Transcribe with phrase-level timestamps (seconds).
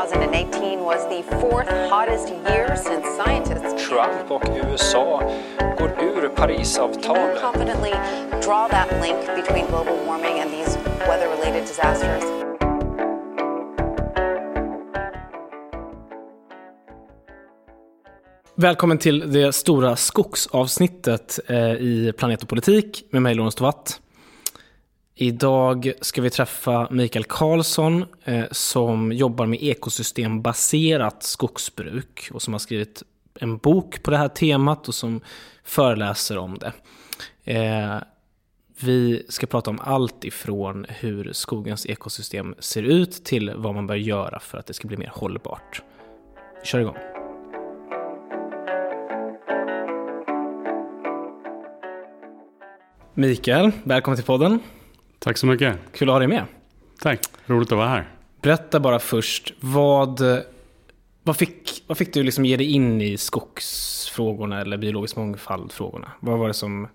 [0.00, 5.20] 2018 was the fourth hottest year since scientists Trump och USA
[5.78, 7.40] går ur Parisavtalet.
[7.40, 7.90] confidently
[8.42, 10.78] draw that link between global warming and these
[11.08, 12.22] weather-related disasters.
[18.54, 24.00] Välkommen till det stora skogsavsnittet eh, i Planet och politik med mig Lorentz Tovatt.
[25.22, 32.58] Idag ska vi träffa Mikael Karlsson eh, som jobbar med ekosystembaserat skogsbruk och som har
[32.58, 33.02] skrivit
[33.40, 35.20] en bok på det här temat och som
[35.64, 36.72] föreläser om det.
[37.44, 37.96] Eh,
[38.80, 43.96] vi ska prata om allt ifrån hur skogens ekosystem ser ut till vad man bör
[43.96, 45.82] göra för att det ska bli mer hållbart.
[46.60, 46.96] Vi kör igång.
[53.14, 54.60] Mikael, välkommen till podden.
[55.20, 55.78] Tack så mycket.
[55.92, 56.44] Kul att ha dig med.
[57.00, 57.20] Tack.
[57.46, 58.08] Roligt att vara här.
[58.42, 60.20] Berätta bara först, vad,
[61.22, 66.12] vad, fick, vad fick du liksom ge dig in i skogsfrågorna eller biologisk mångfald-frågorna?
[66.20, 66.88] Vad var det som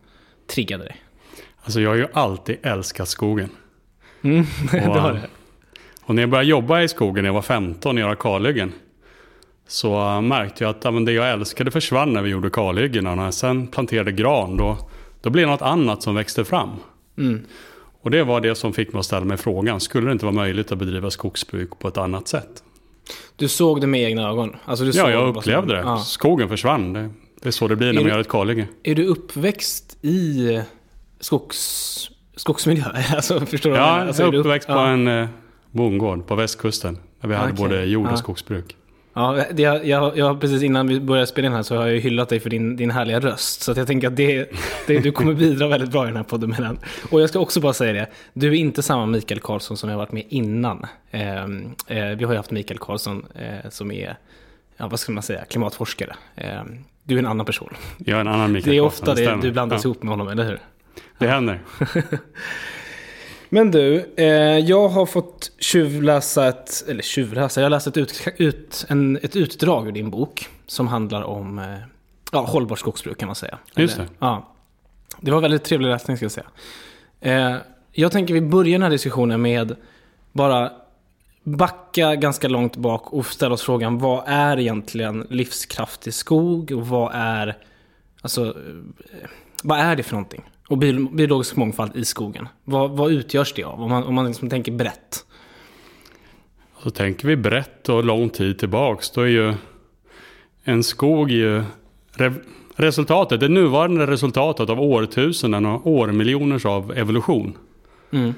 [0.48, 0.96] triggade dig?
[1.64, 3.50] Alltså jag har ju alltid älskat skogen.
[4.22, 5.22] Mm, det Och, var det.
[6.04, 8.74] Och när jag började jobba i skogen när jag var 15 och göra kalhyggen.
[9.68, 13.12] Så äh, märkte jag att men det jag älskade försvann när vi gjorde kalhyggena.
[13.12, 14.78] Och när jag sen planterade gran då,
[15.22, 16.70] då blev det något annat som växte fram.
[17.18, 17.46] Mm.
[18.06, 19.80] Och det var det som fick mig att ställa mig frågan.
[19.80, 22.64] Skulle det inte vara möjligt att bedriva skogsbruk på ett annat sätt?
[23.36, 24.56] Du såg det med egna ögon?
[24.66, 25.80] Alltså du Ja, jag upplevde det.
[25.80, 25.98] Ja.
[25.98, 26.94] Skogen försvann.
[26.94, 27.10] Det,
[27.42, 28.68] det är så det blir när Är man det- gör ett kalhygge.
[28.84, 30.60] Är du uppväxt i
[31.20, 32.84] skogs, skogsmiljö?
[33.16, 33.76] Alltså, förstår du?
[33.78, 34.88] vad jag Ja, alltså, jag är du är upp- uppväxt på ja.
[34.88, 35.28] en eh,
[35.72, 36.98] bondgård på västkusten.
[37.22, 37.64] Där vi hade Okej.
[37.70, 38.76] både jord och skogsbruk.
[39.18, 42.30] Ja, det, jag, jag, precis innan vi började spela in här så har jag hyllat
[42.30, 43.62] dig för din, din härliga röst.
[43.62, 44.52] Så jag tänker att det,
[44.88, 46.80] det, du kommer bidra väldigt bra i den här podden med den.
[47.12, 49.98] Och jag ska också bara säga det, du är inte samma Mikael Karlsson som jag
[49.98, 50.86] varit med innan.
[51.12, 51.46] Eh, eh,
[51.88, 54.18] vi har ju haft Mikael Karlsson eh, som är,
[54.78, 56.16] ja vad ska man säga, klimatforskare.
[56.36, 56.64] Eh,
[57.04, 57.74] du är en annan person.
[57.98, 59.44] Jag är en annan Mikael Det är Karlsson, ofta det, stämmer.
[59.44, 60.60] du blandas ja, ihop med honom, eller hur?
[61.18, 61.60] Det händer.
[63.56, 64.26] Men du, eh,
[64.60, 69.36] jag har fått tjuvläsa ett, eller tjuvläsa, jag har läst ett, ut, ut, en, ett
[69.36, 71.66] utdrag ur din bok som handlar om eh,
[72.32, 73.58] ja, hållbart skogsbruk kan man säga.
[73.76, 74.12] Just Eller, det.
[74.20, 74.54] Ja.
[75.22, 76.48] Det var väldigt trevlig läsning ska jag säga.
[77.22, 77.56] Eh,
[77.92, 79.76] jag tänker vi börjar den här diskussionen med
[80.32, 80.72] bara
[81.44, 87.12] backa ganska långt bak och ställa oss frågan vad är egentligen livskraftig skog och vad
[87.16, 87.58] är,
[88.22, 89.30] alltså, eh,
[89.64, 90.44] vad är det för någonting?
[90.68, 92.48] Och bio- biologisk mångfald i skogen.
[92.64, 93.82] Vad, vad utgörs det av?
[93.82, 95.26] Om man, om man liksom tänker brett.
[96.84, 99.12] Så tänker vi brett och lång tid tillbaks.
[99.12, 99.54] Då är ju
[100.64, 101.64] en skog ju
[102.14, 102.42] re-
[102.76, 107.58] resultatet, det nuvarande resultatet av årtusenden och årmiljoners av evolution.
[108.12, 108.34] Mm.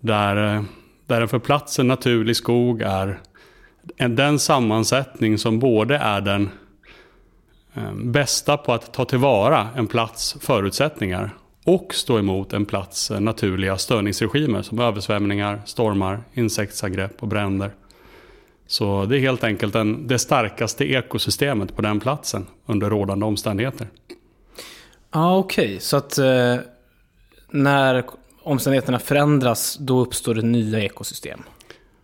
[0.00, 0.62] Där, eh,
[1.06, 3.20] där en för platsen naturlig skog är
[3.96, 6.50] en- den sammansättning som både är den
[7.74, 11.30] eh, bästa på att ta tillvara en plats förutsättningar
[11.64, 17.70] och stå emot en plats eh, naturliga störningsregimer som översvämningar, stormar, insektsangrepp och bränder.
[18.66, 23.88] Så det är helt enkelt en, det starkaste ekosystemet på den platsen under rådande omständigheter.
[25.12, 25.80] Ja, okej.
[25.80, 26.56] Så att eh,
[27.50, 28.04] när
[28.42, 31.42] omständigheterna förändras, då uppstår det nya ekosystem.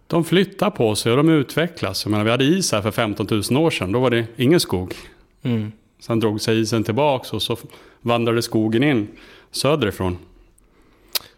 [0.07, 2.05] De flyttar på sig och de utvecklas.
[2.05, 3.93] Jag menar, vi hade is här för 15 000 år sedan.
[3.93, 4.95] Då var det ingen skog.
[5.43, 5.73] Mm.
[6.01, 7.57] Sen drog sig isen tillbaks och så
[8.01, 9.09] vandrade skogen in
[9.51, 10.19] söderifrån.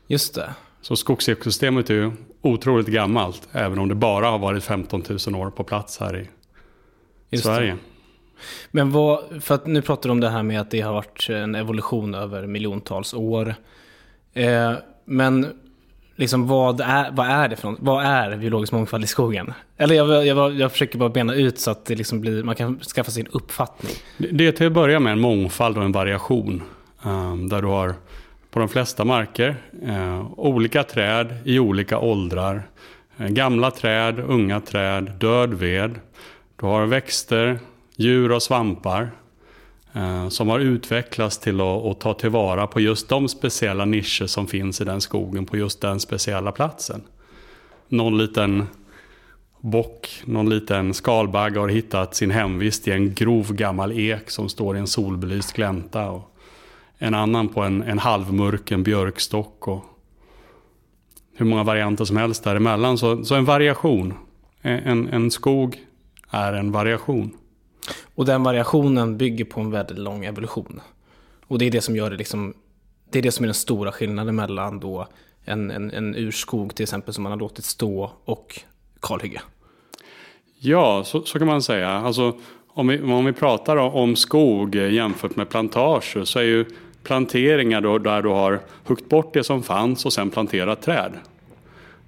[0.06, 0.50] Just det.
[0.80, 2.12] Så skogsekosystemet är ju
[2.42, 3.48] otroligt gammalt.
[3.52, 6.28] Även om det bara har varit 15 000 år på plats här i
[7.30, 7.70] Just Sverige.
[7.72, 7.78] Det.
[8.70, 11.26] Men vad, för att nu pratar du om det här med att det har varit
[11.30, 13.54] en evolution över miljontals år.
[14.32, 14.72] Eh,
[15.04, 15.46] men
[16.16, 17.78] liksom vad är, vad är det för något?
[17.82, 19.52] Vad är biologisk mångfald i skogen?
[19.76, 22.80] Eller jag, jag, jag försöker bara bena ut så att det liksom blir, man kan
[22.80, 23.92] skaffa sig en uppfattning.
[24.18, 26.62] Det- Det är till att börja med en mångfald och en variation.
[27.04, 27.94] Ehm, där du har
[28.50, 32.62] på de flesta marker eh, olika träd i olika åldrar.
[33.16, 36.00] Eh, gamla träd, unga träd, död ved.
[36.56, 37.59] Du har växter,
[37.97, 39.10] djur och svampar.
[39.92, 44.47] Eh, som har utvecklats till att, att ta tillvara på just de speciella nischer som
[44.47, 47.03] finns i den skogen på just den speciella platsen.
[47.88, 48.66] Någon liten
[49.60, 54.77] bock, någon liten skalbagge har hittat sin hemvist i en grov gammal ek som står
[54.77, 56.10] i en solbelyst glänta.
[56.10, 56.31] Och
[57.03, 59.69] en annan på en, en halvmörken björkstock.
[59.69, 59.84] Och
[61.34, 62.99] hur många varianter som helst däremellan.
[62.99, 64.15] Så, så en variation.
[64.60, 65.81] En, en skog
[66.31, 67.37] är en variation.
[68.15, 70.81] Och den variationen bygger på en väldigt lång evolution.
[71.47, 72.54] Och det är det som gör det liksom,
[73.10, 75.09] det är det som är den stora skillnaden mellan då
[75.45, 78.60] en, en, en urskog till exempel som man har låtit stå och
[79.01, 79.43] kalhygge.
[80.59, 81.89] Ja, så, så kan man säga.
[81.89, 82.39] Alltså,
[82.69, 86.66] om, vi, om vi pratar om skog jämfört med plantager så är ju
[87.03, 91.13] planteringar då, där du har huggit bort det som fanns och sen planterat träd.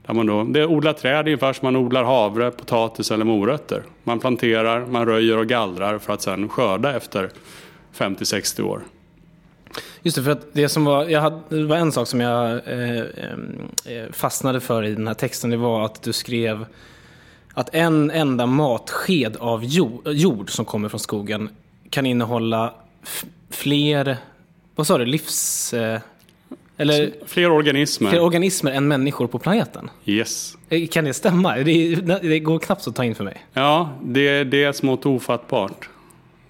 [0.07, 3.83] Där man då, det odlar träd ungefär som man odlar havre, potatis eller morötter.
[4.05, 7.31] Man planterar, man röjer och gallrar för att sen skörda efter
[7.97, 8.81] 50-60 år.
[10.03, 12.61] Just det, för att det som var, jag hade, det var en sak som jag
[12.67, 15.51] eh, eh, fastnade för i den här texten.
[15.51, 16.67] Det var att du skrev
[17.55, 21.49] att en enda matsked av jord, jord som kommer från skogen
[21.91, 22.75] kan innehålla
[23.51, 24.17] fler,
[24.75, 25.75] vad sa du, livs...
[25.75, 26.01] Eh,
[26.77, 28.11] eller fler organismer.
[28.11, 29.91] Fler organismer än människor på planeten.
[30.05, 30.57] Yes.
[30.69, 31.57] Eh, kan det stämma?
[31.57, 33.47] Det, det går knappt att ta in för mig.
[33.53, 35.89] Ja, det, det är smått ofattbart.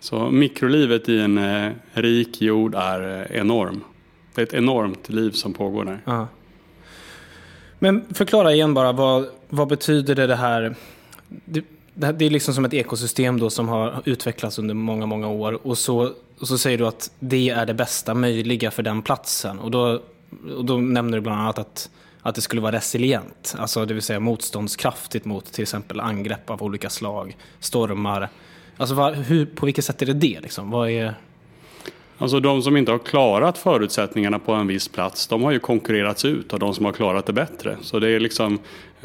[0.01, 3.85] Så mikrolivet i en eh, rik jord är eh, enorm.
[4.35, 6.01] Det är ett enormt liv som pågår där.
[6.07, 6.29] Aha.
[7.79, 10.75] Men förklara igen bara, vad, vad betyder det, det här?
[11.29, 11.65] Det,
[11.95, 15.67] det är liksom som ett ekosystem då som har utvecklats under många, många år.
[15.67, 19.59] Och så, och så säger du att det är det bästa möjliga för den platsen.
[19.59, 20.03] Och då,
[20.57, 21.91] och då nämner du bland annat att,
[22.23, 23.55] att det skulle vara resilient.
[23.59, 28.29] Alltså det vill säga motståndskraftigt mot till exempel angrepp av olika slag, stormar.
[28.77, 30.41] Alltså var, hur, på vilket sätt är det det?
[30.41, 30.71] Liksom?
[30.71, 31.15] Vad är...
[32.19, 36.25] Alltså de som inte har klarat förutsättningarna på en viss plats, de har ju konkurrerats
[36.25, 37.77] ut av de som har klarat det bättre.
[37.81, 38.59] Så det är liksom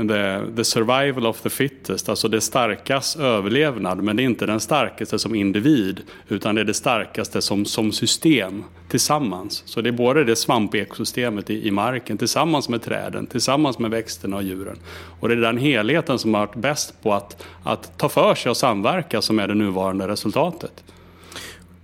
[0.08, 4.04] the, the survival of the fittest, alltså det starkas överlevnad.
[4.04, 7.92] Men det är inte den starkaste som individ, utan det är det starkaste som, som
[7.92, 9.64] system tillsammans.
[9.66, 14.36] Så det är både det svampekosystemet i, i marken tillsammans med träden, tillsammans med växterna
[14.36, 14.78] och djuren.
[15.20, 18.50] Och det är den helheten som har varit bäst på att, att ta för sig
[18.50, 20.84] och samverka som är det nuvarande resultatet.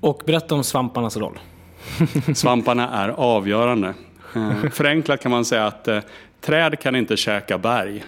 [0.05, 1.39] Och berätta om svamparnas roll.
[2.35, 3.93] Svamparna är avgörande.
[4.35, 5.99] Eh, förenklat kan man säga att eh,
[6.41, 8.03] träd kan inte käka berg,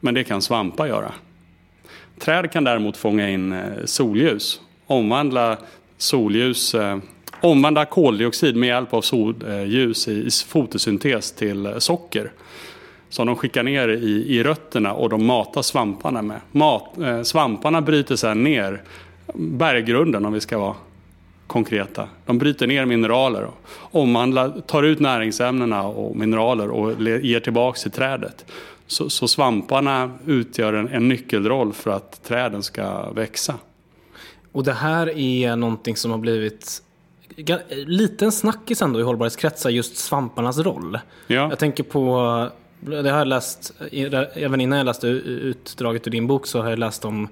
[0.00, 1.12] men det kan svampar göra.
[2.18, 5.56] Träd kan däremot fånga in eh, solljus, omvandla
[5.96, 6.98] solljus, eh,
[7.40, 12.32] omvandla koldioxid med hjälp av solljus i fotosyntes till eh, socker
[13.08, 16.40] som de skickar ner i, i rötterna och de matar svamparna med.
[16.52, 18.82] Mat, svamparna bryter sedan ner
[19.34, 20.74] berggrunden om vi ska vara
[21.48, 22.08] konkreta.
[22.26, 27.90] De bryter ner mineraler, och omvandlar, tar ut näringsämnena och mineraler och ger tillbaka till
[27.90, 28.44] trädet.
[28.86, 33.54] Så, så svamparna utgör en, en nyckelroll för att träden ska växa.
[34.52, 36.82] Och det här är någonting som har blivit
[37.70, 40.98] liten snackis ändå i hållbarhetskretsar, just svamparnas roll.
[41.26, 41.48] Ja.
[41.50, 42.48] Jag tänker på,
[42.80, 43.72] det har jag läst,
[44.34, 47.28] även innan jag läste utdraget ur din bok så har jag läst om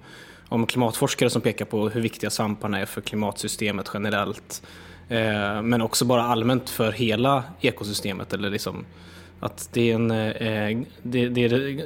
[0.49, 4.63] om klimatforskare som pekar på hur viktiga svamparna är för klimatsystemet generellt.
[5.09, 8.33] Eh, men också bara allmänt för hela ekosystemet.
[8.33, 8.85] Eller liksom
[9.41, 11.81] att det är, en, eh, det, det är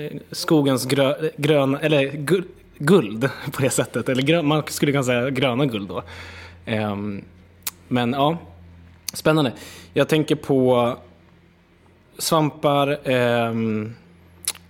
[0.00, 2.10] eh, skogens grö, gröna, eller
[2.78, 4.08] guld på det sättet.
[4.08, 6.02] Eller grön, man skulle kunna säga gröna guld då.
[6.64, 6.96] Eh,
[7.88, 8.38] men ja,
[9.12, 9.52] spännande.
[9.92, 10.96] Jag tänker på
[12.18, 13.08] svampar.
[13.08, 13.94] Ehm,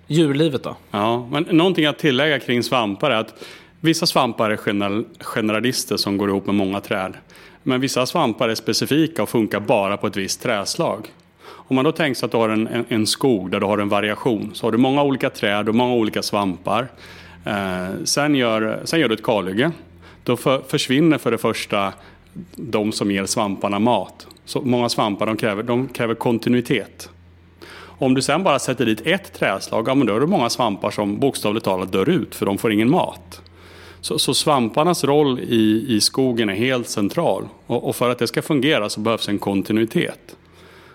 [0.06, 0.76] Djurlivet då?
[0.90, 3.44] Ja, men någonting att tillägga kring svampar är att
[3.80, 7.12] vissa svampar är generalister som går ihop med många träd.
[7.62, 11.12] Men vissa svampar är specifika och funkar bara på ett visst träslag.
[11.46, 13.78] Om man då tänker sig att du har en, en, en, skog där du har
[13.78, 16.88] en variation så har du många olika träd och många olika svampar.
[17.44, 19.70] Eh, sen, gör, sen gör du ett kalhygge.
[20.24, 21.92] Då för, försvinner för det första
[22.56, 24.26] de som ger svamparna mat.
[24.44, 27.10] Så många svampar de kräver, de kräver kontinuitet.
[27.98, 30.90] Om du sen bara sätter dit ett träslag, ja men då är det många svampar
[30.90, 33.40] som bokstavligt talat dör ut för de får ingen mat.
[34.00, 38.26] Så, så svamparnas roll i, i skogen är helt central och, och, för att det
[38.26, 40.36] ska fungera så behövs en kontinuitet.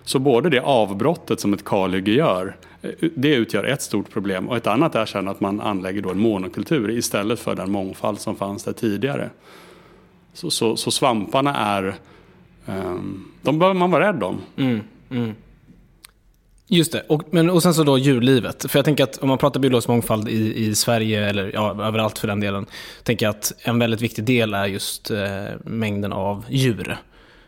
[0.04, 4.58] Så både det avbrottet som ett kalhygge gör, eh, det utgör ett stort problem och
[4.58, 8.36] ett annat är sen att man anlägger då en monokultur istället för den mångfald som
[8.36, 9.30] fanns där tidigare.
[10.34, 11.96] Så, så, så svamparna är,
[12.66, 14.38] um, de behöver man vara rädd om.
[14.58, 15.36] Mm, mm.
[16.72, 18.72] Just det, och, men, och sen så då djurlivet.
[18.72, 22.18] För jag tänker att om man pratar biologisk mångfald i, i Sverige, eller ja, överallt
[22.18, 22.66] för den delen,
[23.04, 26.98] tänker jag att en väldigt viktig del är just eh, mängden av djur.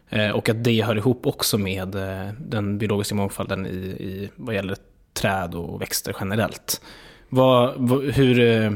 [0.10, 4.56] Eh, och att det hör ihop också med eh, den biologiska mångfalden i, i vad
[4.56, 4.78] gäller
[5.14, 6.82] träd och växter generellt.
[7.30, 8.72] Vad, vad, hur, eh,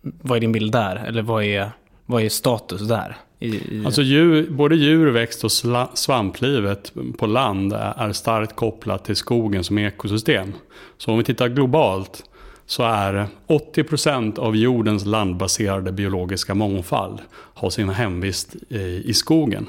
[0.00, 0.96] vad är din bild där?
[0.96, 1.70] Eller vad är,
[2.06, 3.16] vad är status där?
[3.40, 3.82] I.
[3.84, 5.52] Alltså djur, både djur, växt och
[5.98, 10.52] svamplivet på land är starkt kopplat till skogen som ekosystem.
[10.98, 12.24] Så om vi tittar globalt
[12.66, 18.56] så är 80% av jordens landbaserade biologiska mångfald har sin hemvist
[19.04, 19.66] i, skogen.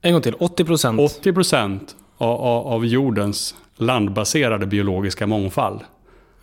[0.00, 1.08] En gång till, 80%?
[1.22, 1.80] 80%
[2.18, 5.80] av, av jordens landbaserade biologiska mångfald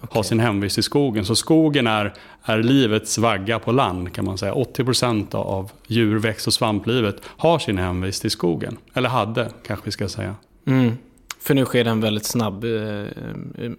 [0.10, 1.26] har sin hemvist i skogen.
[1.26, 4.54] Så skogen är, är livets vagga på land kan man säga.
[4.54, 8.78] 80% av djur, växt och svamplivet har sin hemvist i skogen.
[8.94, 10.36] Eller hade, kanske vi ska säga.
[10.66, 10.98] Mm.
[11.40, 13.06] För nu sker det en väldigt snabb eh,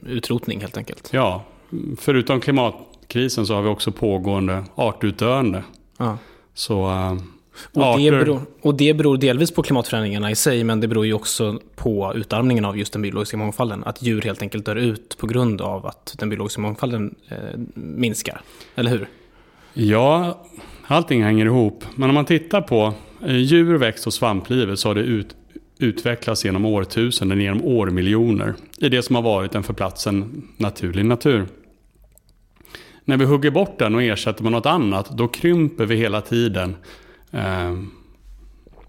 [0.07, 1.09] utrotning helt enkelt.
[1.13, 1.45] Ja,
[1.99, 5.65] förutom klimatkrisen så har vi också pågående artutdöende.
[5.99, 6.19] Ja.
[6.55, 7.15] Så äh,
[7.73, 11.15] Och det, beror, och det beror delvis på klimatförändringarna i sig, men det beror ju
[11.15, 13.85] också på utarmningen av just den biologiska mångfalden.
[13.85, 17.37] Att djur helt enkelt dör ut på grund av att den biologiska mångfalden eh,
[17.75, 18.41] minskar.
[18.75, 19.09] Eller hur?
[19.75, 20.41] Ja,
[20.87, 21.85] allting hänger ihop.
[21.95, 22.95] Men om man tittar på
[23.27, 25.37] eh, djur, växt och svamplivet så har det ut,
[25.79, 28.55] utvecklats genom årtusenden, genom årmiljoner.
[28.79, 31.47] I det som har varit en för platsen naturlig natur.
[33.05, 36.77] När vi hugger bort den och ersätter med något annat, då krymper vi hela tiden
[37.33, 37.77] eh,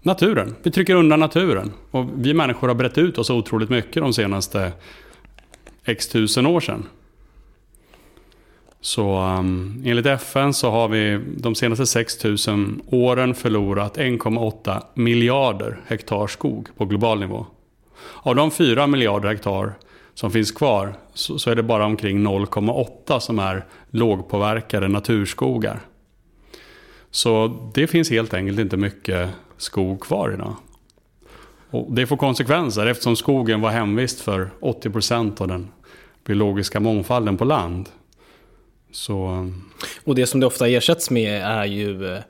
[0.02, 0.54] naturen.
[0.62, 1.72] Vi trycker undan naturen.
[1.90, 4.72] Och vi människor har brett ut oss otroligt mycket de senaste
[5.84, 6.86] x tusen år sedan.
[8.80, 16.26] Så um, enligt FN så har vi de senaste 6000 åren förlorat 1,8 miljarder hektar
[16.26, 17.46] skog på global nivå.
[18.22, 19.72] Av de 4 miljarder hektar
[20.14, 25.80] som finns kvar så, så är det bara omkring 0,8 som är lågpåverkade naturskogar.
[27.14, 30.56] Så det finns helt enkelt inte mycket skog kvar idag.
[31.70, 35.68] Och det får konsekvenser eftersom skogen var hemvist för 80% av den
[36.24, 37.88] biologiska mångfalden på land.
[38.92, 39.48] Så, eh,
[40.04, 42.20] Och det som det ofta ersätts med är ju eh,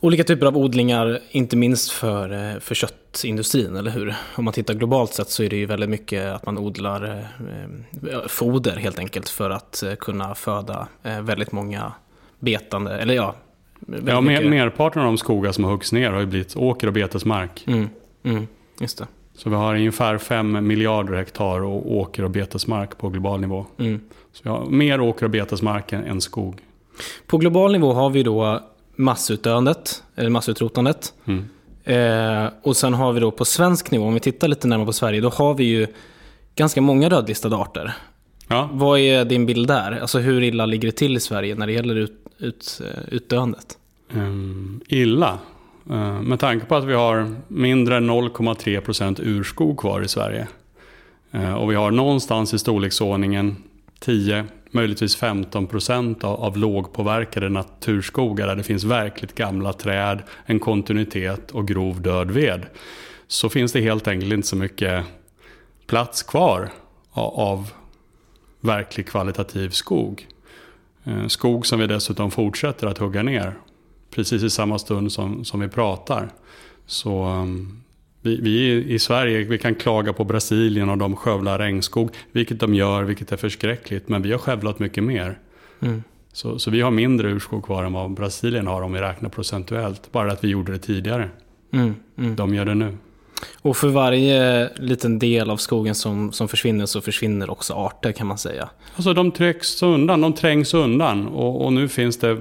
[0.00, 4.14] olika typer av odlingar, inte minst för, eh, för köttindustrin, eller hur?
[4.36, 7.28] Om man tittar globalt sett så är det ju väldigt mycket att man odlar
[8.10, 11.92] eh, foder helt enkelt för att kunna föda eh, väldigt många
[12.38, 13.34] betande, eller ja
[14.06, 16.92] ja mer, merparten av de skogar som har huggits ner har ju blivit åker och
[16.92, 17.64] betesmark.
[17.66, 17.88] Mm,
[18.24, 18.46] mm,
[18.80, 19.06] just det.
[19.34, 23.66] Så vi har ungefär 5 miljarder hektar åker och betesmark på global nivå.
[23.78, 24.00] Mm.
[24.32, 26.60] Så vi har mer åker och betesmark än, än skog.
[27.26, 28.62] På global nivå har vi då
[28.96, 31.12] massutdöendet, eller massutrotandet.
[31.24, 31.44] Mm.
[31.84, 34.92] Eh, och sen har vi då på svensk nivå, om vi tittar lite närmare på
[34.92, 35.86] Sverige, då har vi ju
[36.54, 37.92] ganska många rödlistade arter.
[38.48, 39.98] Ja, Vad är din bild där?
[40.00, 43.78] Alltså hur illa ligger det till i Sverige när det gäller ut, ut, eh, utdöendet?
[44.12, 45.38] Um, illa.
[45.90, 50.48] Uh, med tanke på att vi har mindre än 0,3% urskog kvar i Sverige.
[51.34, 53.56] uh, och vi har någonstans i storleksordningen
[54.00, 60.60] 10, möjligtvis 15 procent av, av lågpåverkade naturskogar där det finns verkligt gamla träd, en
[60.60, 62.66] kontinuitet och grov död ved.
[63.26, 65.04] Så finns det helt enkelt inte så mycket
[65.86, 66.70] plats kvar
[67.10, 67.70] av, av
[68.60, 70.26] verklig kvalitativ skog.
[71.08, 73.54] Eh, Skog som vi dessutom fortsätter att hugga ner.
[74.10, 76.28] Precis i samma stund som, som vi pratar.
[76.86, 77.82] Så um,
[78.22, 82.10] vi, vi i Sverige vi kan klaga på Brasilien och de skövlar regnskog.
[82.32, 84.08] Vilket de gör, vilket är förskräckligt.
[84.08, 85.38] Men vi har skövlat mycket mer.
[85.80, 86.02] Mm.
[86.32, 90.12] Så, så vi har mindre urskog kvar än vad Brasilien har om vi räknar procentuellt.
[90.12, 91.30] Bara att vi gjorde det tidigare.
[91.72, 92.36] Mm, mm.
[92.36, 92.96] De gör det nu.
[93.62, 98.26] Och för varje liten del av skogen som, som försvinner så försvinner också arter kan
[98.26, 98.68] man säga.
[98.96, 101.26] Alltså de trycks undan, de trängs undan.
[101.26, 102.38] Och, och nu finns det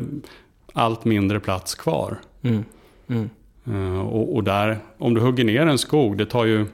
[0.73, 2.17] allt mindre plats kvar.
[2.41, 2.65] Mm,
[3.07, 3.29] mm,
[3.67, 6.65] Eh, Och, och där, om du hugger ner en skog, det tar ju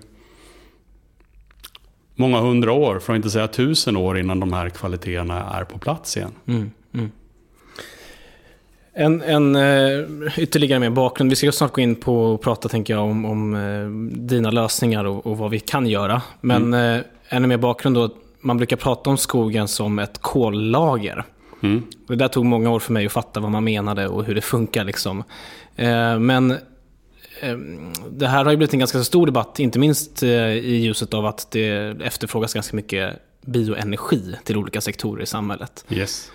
[2.16, 5.78] många hundra år, för att inte säga tusen år innan de här kvaliteterna är på
[5.78, 6.32] plats igen.
[6.46, 7.12] mm, mm.
[8.96, 11.30] En, en eh, ytterligare mer bakgrund.
[11.30, 13.88] Vi ska snart gå in på och prata tänker jag om, om eh,
[14.20, 16.22] dina lösningar och, och vad vi kan göra.
[16.42, 18.10] Men eh, ännu mer bakgrund då.
[18.40, 21.26] Man brukar prata om skogen som ett kollager.
[21.64, 21.84] Mm.
[22.08, 24.42] Det där tog många år för mig att fatta vad man menade och hur det
[24.42, 24.84] funkar.
[24.84, 25.24] Liksom.
[26.20, 26.58] Men
[28.12, 31.52] det här har ju blivit en ganska stor debatt, inte minst i ljuset av att
[31.52, 31.68] det
[32.04, 35.86] efterfrågas ganska mycket bioenergi till olika sektorer i samhället.
[35.90, 36.32] Yes.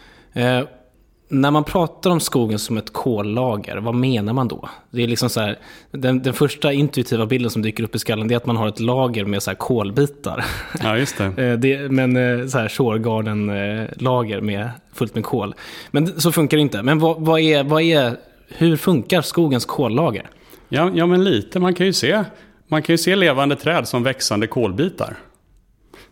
[1.30, 4.68] Eh, när man pratar om skogen som ett kollager, vad menar man då?
[4.90, 5.58] Det är liksom så här,
[5.90, 8.80] den, den första intuitiva bilden som dyker upp i skallen är att man har ett
[8.80, 10.44] lager med så här kolbitar.
[10.82, 11.24] Ja, just det.
[11.48, 15.54] Eh, det, men eh, så här Shore-garden-lager med fullt med kol.
[15.90, 16.82] Men så funkar det inte.
[16.82, 18.16] Men vad, vad, är, vad är,
[18.48, 20.30] hur funkar skogens kollager?
[20.68, 21.60] Ja, ja, men lite.
[21.60, 22.24] Man kan, ju se,
[22.68, 25.16] man kan ju se levande träd som växande kolbitar.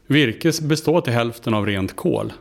[0.07, 2.33] Virke består till hälften av rent kol.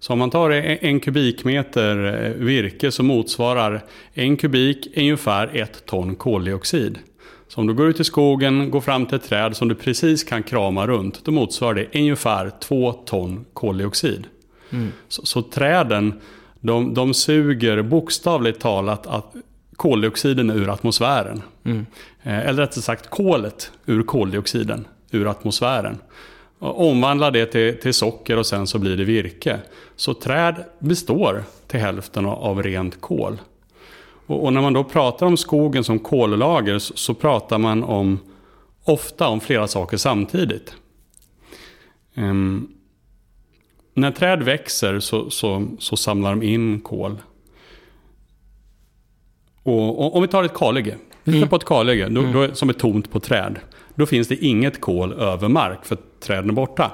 [0.00, 3.84] Så om man tar en kubikmeter eh, virke så motsvarar
[4.14, 6.98] en kubik ungefär ett ton koldioxid.
[7.48, 10.24] Så om du går ut i skogen, går fram till ett träd som du precis
[10.24, 14.26] kan krama runt, då motsvarar det ungefär två ton koldioxid.
[15.08, 16.20] Så, så träden,
[16.60, 19.34] de, de suger bokstavligt talat att
[19.76, 21.42] koldioxiden ur atmosfären.
[22.22, 25.98] Eh, Eller rättare sagt kolet ur koldioxiden ur atmosfären.
[26.58, 29.60] Och omvandlar det till, till socker och sen så blir det virke.
[29.96, 33.38] Så träd består till hälften av rent kol.
[34.26, 38.18] Och, och när man då pratar om skogen som kollager så, så pratar man om,
[38.84, 40.74] ofta om flera saker samtidigt.
[42.14, 42.72] Um,
[43.94, 47.16] när träd växer så, så, så, samlar de in kol.
[49.62, 50.96] Och, och om vi tar ett kalhygge.
[51.24, 51.48] Titta mm.
[51.48, 53.58] på ett kalhygge då, som är tomt på träd.
[53.96, 56.92] Då finns det inget kol över mark för träden är borta.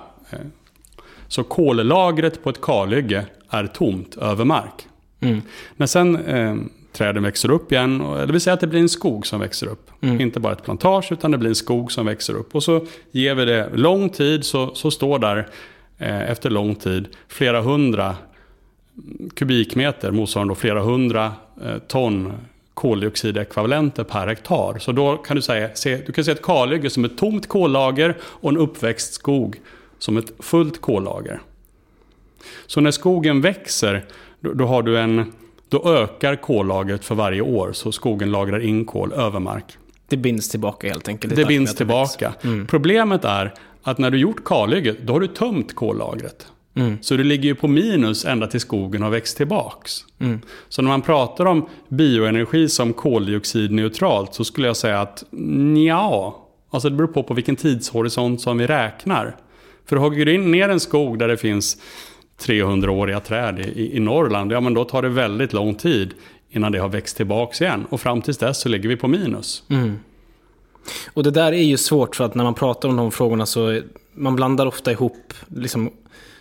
[1.29, 4.89] Så kollagret på ett kalhygge är tomt över mark.
[5.21, 5.43] Mm.
[5.77, 6.57] När sen eh,
[6.93, 9.91] träden växer upp igen, det vill säga att det blir en skog som växer upp.
[10.01, 10.21] Mm.
[10.21, 12.55] Inte bara ett plantage utan det blir en skog som växer upp.
[12.55, 15.49] Och så ger vi det lång tid så, så står där
[15.99, 18.17] eh, efter lång tid flera hundra
[19.35, 21.33] kubikmeter motsvarande flera hundra
[21.65, 22.33] eh, ton
[22.75, 24.79] koldioxidekvivalenter per hektar.
[24.79, 28.17] Så då kan du säga, se, du kan se ett kalhygge som ett tomt kollager
[28.23, 29.61] och en uppväxt skog
[29.99, 31.41] som ett fullt kollager.
[32.67, 34.05] Så när skogen växer,
[34.41, 35.33] då, då, har du en,
[35.69, 37.73] då ökar kollagret för varje år.
[37.73, 39.65] Så skogen lagrar in kol över mark.
[40.09, 41.37] Det binds tillbaka helt enkelt.
[41.37, 42.35] Det binds tillbaka.
[42.45, 42.67] Mm.
[42.67, 46.47] Problemet är att när du gjort kalhygget, då har du tömt kollagret.
[46.75, 46.99] Mm.
[47.01, 50.05] Så du ligger ju på minus ända till skogen har växt tillbaks.
[50.19, 50.41] Mm.
[50.69, 55.25] Så när man pratar om bioenergi som koldioxidneutralt så skulle jag säga att
[55.87, 59.37] ja, alltså det beror på på vilken tidshorisont som vi räknar.
[59.87, 61.77] För hugger du in ner en skog där det finns
[62.41, 66.15] 300-åriga träd i, i Norrland, ja men då tar det väldigt lång tid
[66.51, 67.87] innan det har växt tillbaks igen.
[67.91, 69.63] Och fram tills dess så ligger vi på minus.
[69.69, 69.99] Mm.
[71.15, 73.81] Och det där är ju svårt för att när man pratar om de frågorna så
[74.15, 75.91] man blandar ofta ihop liksom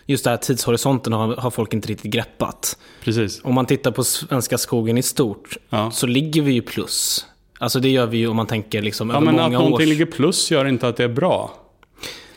[0.06, 2.78] just det här tidshorisonten har, har folk inte riktigt greppat.
[3.04, 3.40] Precis.
[3.44, 5.90] Om man tittar på svenska skogen i stort ja.
[5.90, 7.26] så ligger vi ju plus.
[7.58, 9.74] Alltså det gör vi ju om man tänker liksom ja, över men många att någonting
[9.74, 9.88] års...
[9.88, 11.58] ligger plus gör inte att det är bra.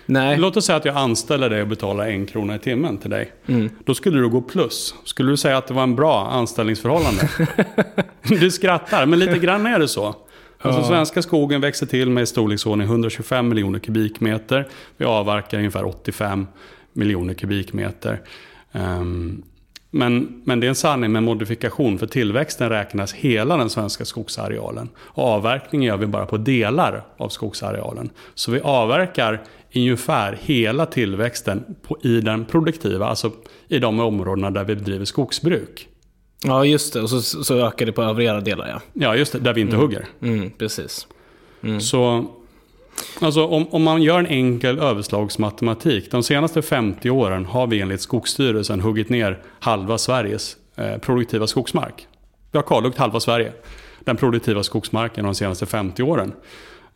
[0.06, 0.38] Nej.
[0.38, 3.32] Låt oss säga att jag anställer dig och betalar en krona i timmen till dig.
[3.46, 3.70] Mm.
[3.86, 4.96] Då skulle du gå plus.
[5.04, 7.30] Skulle du säga att det var en bra anställningsförhållande?
[8.40, 10.16] du skrattar, men lite grann är det så.
[10.66, 14.68] Alltså svenska skogen växer till med i storleksordning 125 miljoner kubikmeter.
[14.98, 16.48] Vi avverkar ungefär 85
[16.94, 18.22] miljoner kubikmeter.
[18.72, 19.44] Um,
[19.92, 24.90] men, men det är en sanning med modifikation för tillväxten räknas hela den svenska skogsarealen.
[25.14, 28.10] Avverkning gör vi bara på delar av skogsarealen.
[28.34, 29.42] Så vi avverkar
[29.76, 33.32] ungefär hela tillväxten på, i den produktiva, alltså
[33.68, 35.88] i de områdena där vi bedriver skogsbruk.
[36.44, 37.02] Ja, just det.
[37.02, 38.82] Och så, så ökar det på övriga delar, ja.
[38.94, 39.40] Ja, just det.
[39.40, 39.82] Där vi inte mm.
[39.88, 40.08] hugger.
[40.22, 41.08] Mm, precis.
[41.64, 41.82] Mm.
[41.82, 42.26] Så
[43.20, 46.12] Alltså om, om man gör en enkel överslagsmatematik.
[46.12, 52.08] De senaste 50 åren har vi enligt Skogsstyrelsen huggit ner halva Sveriges eh, produktiva skogsmark.
[52.52, 53.52] Vi har kalhuggt halva Sverige.
[54.00, 56.34] Den produktiva skogsmarken de senaste 50 åren.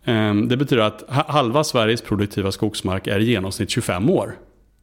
[0.06, 4.36] Eh, det betyder att halva Sveriges produktiva skogsmark är i genomsnitt 25 år.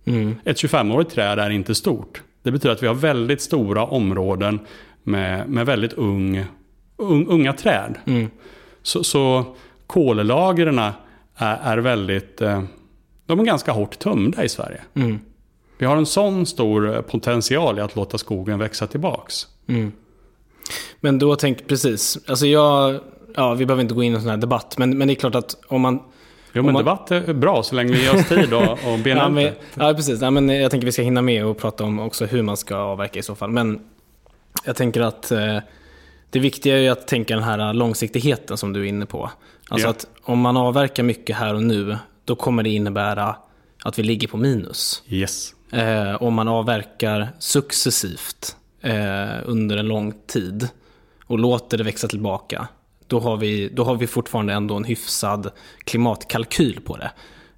[0.05, 0.35] Mm.
[0.45, 2.23] Ett 25-årigt träd är inte stort.
[2.47, 4.61] Det betyder att vi har väldigt stora områden
[5.03, 6.45] med, med väldigt ung,
[6.97, 7.95] un, unga träd.
[8.07, 8.31] Mm.
[8.83, 9.45] Så, så
[9.87, 10.93] kollagren är,
[11.37, 12.41] är väldigt...
[12.41, 12.63] Eh,
[13.27, 14.81] de är ganska hårt tömda i Sverige.
[14.95, 15.19] Mm.
[15.79, 19.47] Vi har en sån stor eh, potential i att låta skogen växa tillbaks.
[19.67, 19.93] Mm.
[21.01, 22.19] Men då tänk precis.
[22.27, 23.01] Alltså jag,
[23.35, 24.79] ja, vi behöver inte gå in i en sån här debatt.
[24.79, 26.03] Men, men det är klart att om man...
[26.57, 29.21] Jo, men man, debatt är bra så länge vi ger oss tid och, och bena
[29.21, 30.21] ja, men, ja, precis.
[30.21, 32.77] Ja, men jag tänker vi ska hinna med och prata om också hur man ska
[32.77, 33.51] avverka i så fall.
[33.51, 33.81] Men
[34.65, 35.59] jag tänker att eh,
[36.31, 39.31] det viktiga är att tänka den här långsiktigheten som du är inne på.
[39.69, 39.91] Alltså ja.
[39.91, 43.37] att om man avverkar mycket här och nu, då kommer det innebära
[43.85, 45.03] att vi ligger på minus.
[45.09, 45.55] Yes.
[45.73, 50.69] Eh, om man avverkar successivt eh, under en lång tid
[51.27, 52.69] och låter det växa tillbaka,
[53.07, 55.51] då har vi, då har vi fortfarande ändå en hyfsad
[55.85, 57.11] klimatkalkyl på det.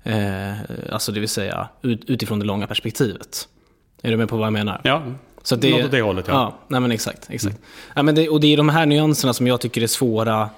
[0.02, 3.48] Eh, alltså det vill säga ut, utifrån det långa perspektivet.
[4.02, 4.80] Är du med på vad jag menar?
[4.84, 5.02] Ja,
[5.42, 6.34] så det, något åt det hållet ja.
[6.34, 7.30] ja nej men exakt.
[7.30, 7.56] exakt.
[7.56, 7.68] Mm.
[7.94, 10.50] Ja, men det, och det är de här nyanserna som jag tycker är svåra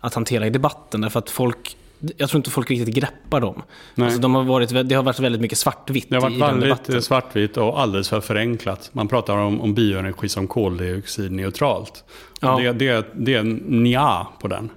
[0.00, 1.00] att hantera i debatten.
[1.00, 1.76] Därför att folk,
[2.16, 3.62] jag tror inte folk riktigt greppar dem.
[3.94, 7.56] Alltså de har varit, det har varit väldigt mycket svartvitt Det har varit väldigt svartvitt
[7.56, 8.90] och alldeles för förenklat.
[8.92, 12.04] Man pratar om, om bioenergi som koldioxidneutralt.
[12.40, 12.58] Ja.
[12.58, 14.70] Det, det, det är en nja på den.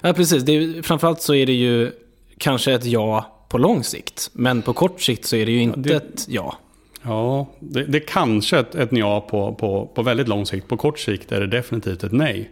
[0.00, 0.42] Ja, precis.
[0.42, 1.92] Det är, framförallt så är det ju
[2.38, 4.30] kanske ett ja på lång sikt.
[4.32, 6.58] Men på kort sikt så är det ju inte det, ett ja.
[7.02, 10.68] Ja, det, det är kanske ett, ett ja på, på, på väldigt lång sikt.
[10.68, 12.50] På kort sikt är det definitivt ett nej.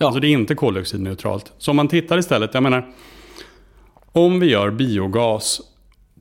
[0.00, 0.06] Ja.
[0.06, 1.52] Alltså det är inte koldioxidneutralt.
[1.58, 2.88] Så om man tittar istället, jag menar,
[4.12, 5.60] om vi gör biogas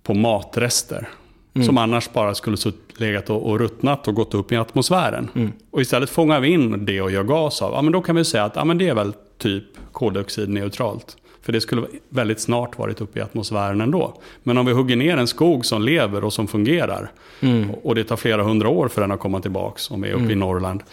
[0.03, 1.09] på matrester,
[1.53, 1.65] mm.
[1.65, 2.57] som annars bara skulle
[2.97, 5.29] legat och, och ruttnat och gått upp i atmosfären.
[5.35, 5.51] Mm.
[5.71, 8.25] Och istället fångar vi in det och gör gas av, ja men då kan vi
[8.25, 11.17] säga att ja, men det är väl typ koldioxidneutralt.
[11.41, 14.21] För det skulle väldigt snart varit uppe i atmosfären ändå.
[14.43, 17.71] Men om vi hugger ner en skog som lever och som fungerar mm.
[17.83, 20.23] och det tar flera hundra år för den att komma tillbaka om vi är uppe
[20.23, 20.31] mm.
[20.31, 20.83] i Norrland.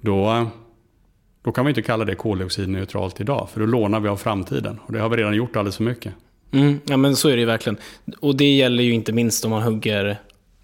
[0.00, 0.46] Då,
[1.44, 3.48] då kan vi inte kalla det koldioxidneutralt idag.
[3.52, 4.80] För då lånar vi av framtiden.
[4.86, 6.12] Och det har vi redan gjort alldeles för mycket.
[6.52, 7.76] Mm, ja men så är det ju verkligen.
[8.20, 10.18] Och det gäller ju inte minst om man hugger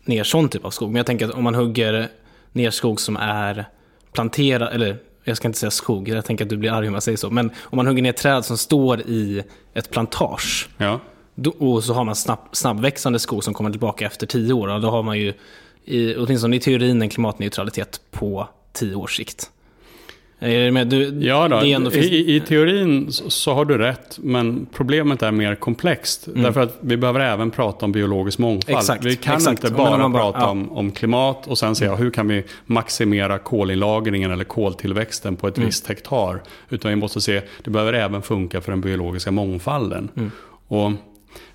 [0.04, 0.88] ner sån typ av skog.
[0.88, 2.08] Men jag tänker att om man hugger
[2.52, 3.64] ner skog som är
[4.12, 7.02] planterad, eller jag ska inte säga skog, jag tänker att du blir arg om jag
[7.02, 7.30] säger så.
[7.30, 9.42] Men om man hugger ner träd som står i
[9.74, 10.68] ett plantage.
[10.76, 11.00] Ja.
[11.34, 14.68] Då, och så har man snabb, snabbväxande skog som kommer tillbaka efter tio år.
[14.68, 15.32] Och då har man ju,
[15.84, 19.50] i, åtminstone i teorin, en klimatneutralitet på tio års sikt.
[20.42, 21.60] Är du, ja, då.
[21.60, 21.94] Finns...
[21.94, 26.26] I, I, teorin så har du rätt, men problemet är mer komplext.
[26.26, 26.42] Mm.
[26.42, 28.78] Därför att vi behöver även prata om biologisk mångfald.
[28.78, 29.64] Exakt, vi kan exakt.
[29.64, 30.48] inte bara, bara prata ja.
[30.48, 32.02] om, om, klimat och sen säga mm.
[32.02, 35.66] hur kan vi maximera kolinlagringen eller koltillväxten på ett mm.
[35.66, 36.42] visst hektar.
[36.68, 40.08] Utan vi måste se, det behöver även funka för den biologiska mångfalden.
[40.16, 40.30] Mm.
[40.68, 40.92] Och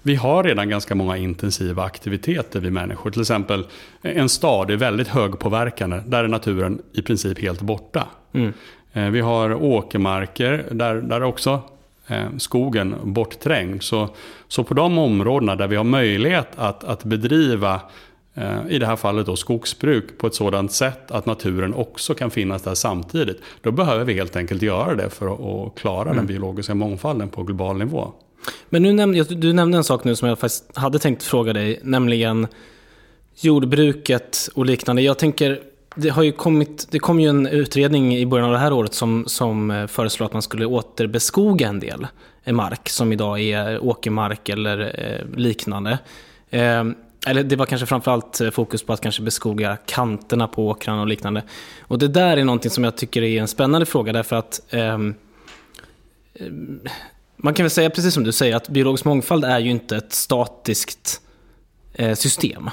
[0.01, 3.11] vi har redan ganska många intensiva aktiviteter vi människor.
[3.11, 3.65] Till exempel
[4.01, 6.01] en stad är väldigt högpåverkande.
[6.05, 8.07] Där är naturen i princip helt borta.
[8.33, 8.53] Mm.
[8.95, 11.61] Eh, vi har åkermarker där, där också
[12.07, 13.83] eh, skogen bortträngd.
[13.83, 14.09] Så,
[14.47, 17.81] så på de områdena där vi har möjlighet att, att bedriva
[18.33, 22.31] eh, i det här fallet då skogsbruk på ett sådant sätt att naturen också kan
[22.31, 23.41] finnas där samtidigt.
[23.61, 26.17] Då behöver vi helt enkelt göra det för att klara mm.
[26.17, 28.13] den biologiska mångfalden på global nivå.
[28.69, 31.79] Men nu nämnde, du nämnde en sak nu som jag faktiskt hade tänkt fråga dig,
[31.83, 32.47] nämligen
[33.35, 35.01] jordbruket och liknande.
[35.01, 35.59] Jag tänker,
[35.95, 38.93] det har ju kommit, det kom ju en utredning i början av det här året
[38.93, 42.07] som, som eh, föreslår att man skulle återbeskoga en del
[42.43, 45.99] eh, mark som idag är åkermark eller eh, liknande.
[47.27, 51.43] Eller det var kanske framförallt fokus på att kanske beskoga kanterna på åkrarna och liknande.
[51.81, 55.13] Och det där är någonting som jag tycker är en spännande fråga därför att ehm,
[57.37, 60.13] man kan väl säga precis som du säger att biologisk mångfald är ju inte ett
[60.13, 61.21] statiskt
[62.15, 62.69] system.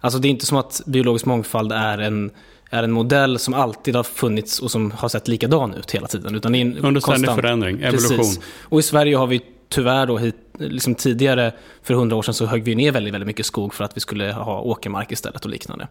[0.00, 2.30] Alltså det är inte som att biologisk mångfald är en,
[2.74, 6.34] är en modell som alltid har funnits och som har sett likadan ut hela tiden.
[6.34, 8.16] Utan det är en Under ständig förändring, evolution.
[8.16, 8.40] Precis.
[8.62, 12.46] Och i Sverige har vi tyvärr då hit, liksom tidigare, för hundra år sedan, så
[12.46, 15.50] högg vi ner väldigt, väldigt mycket skog för att vi skulle ha åkermark istället och
[15.50, 15.88] liknande.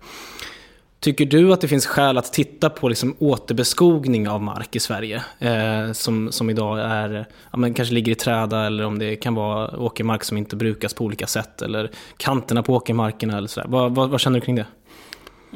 [0.99, 5.23] Tycker du att det finns skäl att titta på liksom återbeskogning av mark i Sverige?
[5.39, 9.35] Eh, som, som idag är, ja, men kanske ligger i träda eller om det kan
[9.35, 11.61] vara åkermark som inte brukas på olika sätt.
[11.61, 13.67] Eller kanterna på åkermarkerna eller sådär.
[13.69, 14.65] Vad, vad, vad känner du kring det?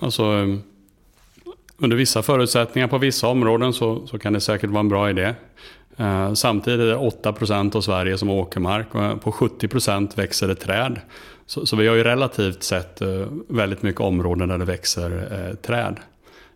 [0.02, 0.24] Alltså,
[1.78, 5.34] under vissa förutsättningar på vissa områden så, så kan det säkert vara en bra idé.
[5.98, 11.02] Eh, samtidigt är det 8% av Sverige som åkermark och på 70% växer det träd.
[11.46, 13.08] Så, så, vi har ju relativt sett eh,
[13.48, 16.00] väldigt mycket områden där det växer eh, träd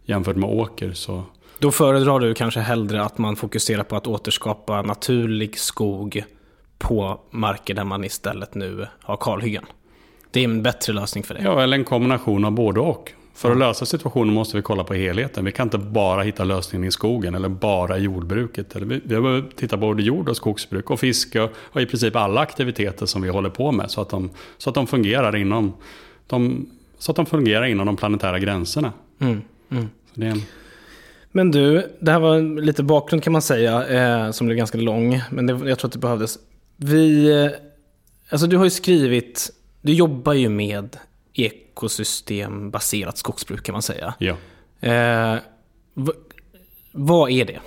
[0.06, 0.94] jämfört med åker.
[0.94, 1.24] Så.
[1.60, 6.24] Då föredrar du kanske hellre att man fokuserar på att återskapa naturlig skog
[6.78, 9.66] på marker där man istället nu har kalhyggen.
[10.32, 11.42] Det är en bättre lösning för det.
[11.44, 13.14] Ja, eller en kombination av både och.
[13.34, 15.46] För att lösa situationen måste vi kolla på helheten.
[15.46, 18.76] Vi kan inte bara hitta lösningen i skogen eller bara i jordbruket.
[18.76, 22.42] vi, vi behöver titta på både jord och skogsbruk och fiske och i princip alla
[22.42, 25.74] aktiviteter som vi håller på med så att de, så att de, fungerar, inom,
[26.28, 28.94] de, så att de fungerar inom de planetära gränserna.
[29.20, 29.88] Mm, mm.
[30.16, 30.42] En...
[31.32, 35.22] Men du, det här var lite bakgrund kan man säga, eh, som blev ganska lång.
[35.30, 36.40] Men det, jag tror att det behövdes.
[36.78, 37.52] Vi, eh,
[38.30, 39.50] alltså du har ju skrivit,
[39.82, 40.98] du jobbar ju med
[41.34, 44.14] ekosystembaserat skogsbruk kan man säga.
[44.20, 44.36] Ja.
[44.80, 45.40] Eh,
[46.92, 47.60] vad är det?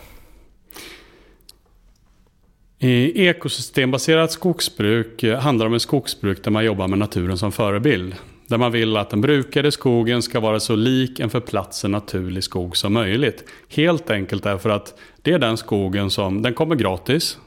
[2.78, 8.14] Ekosystembaserat skogsbruk eh, handlar om ett skogsbruk där man jobbar med naturen som förebild.
[8.46, 12.44] Där man vill att den brukade skogen ska vara så lik en för platsen naturlig
[12.44, 13.44] skog som möjligt.
[13.68, 17.38] Helt enkelt därför att det är den skogen som, den kommer gratis.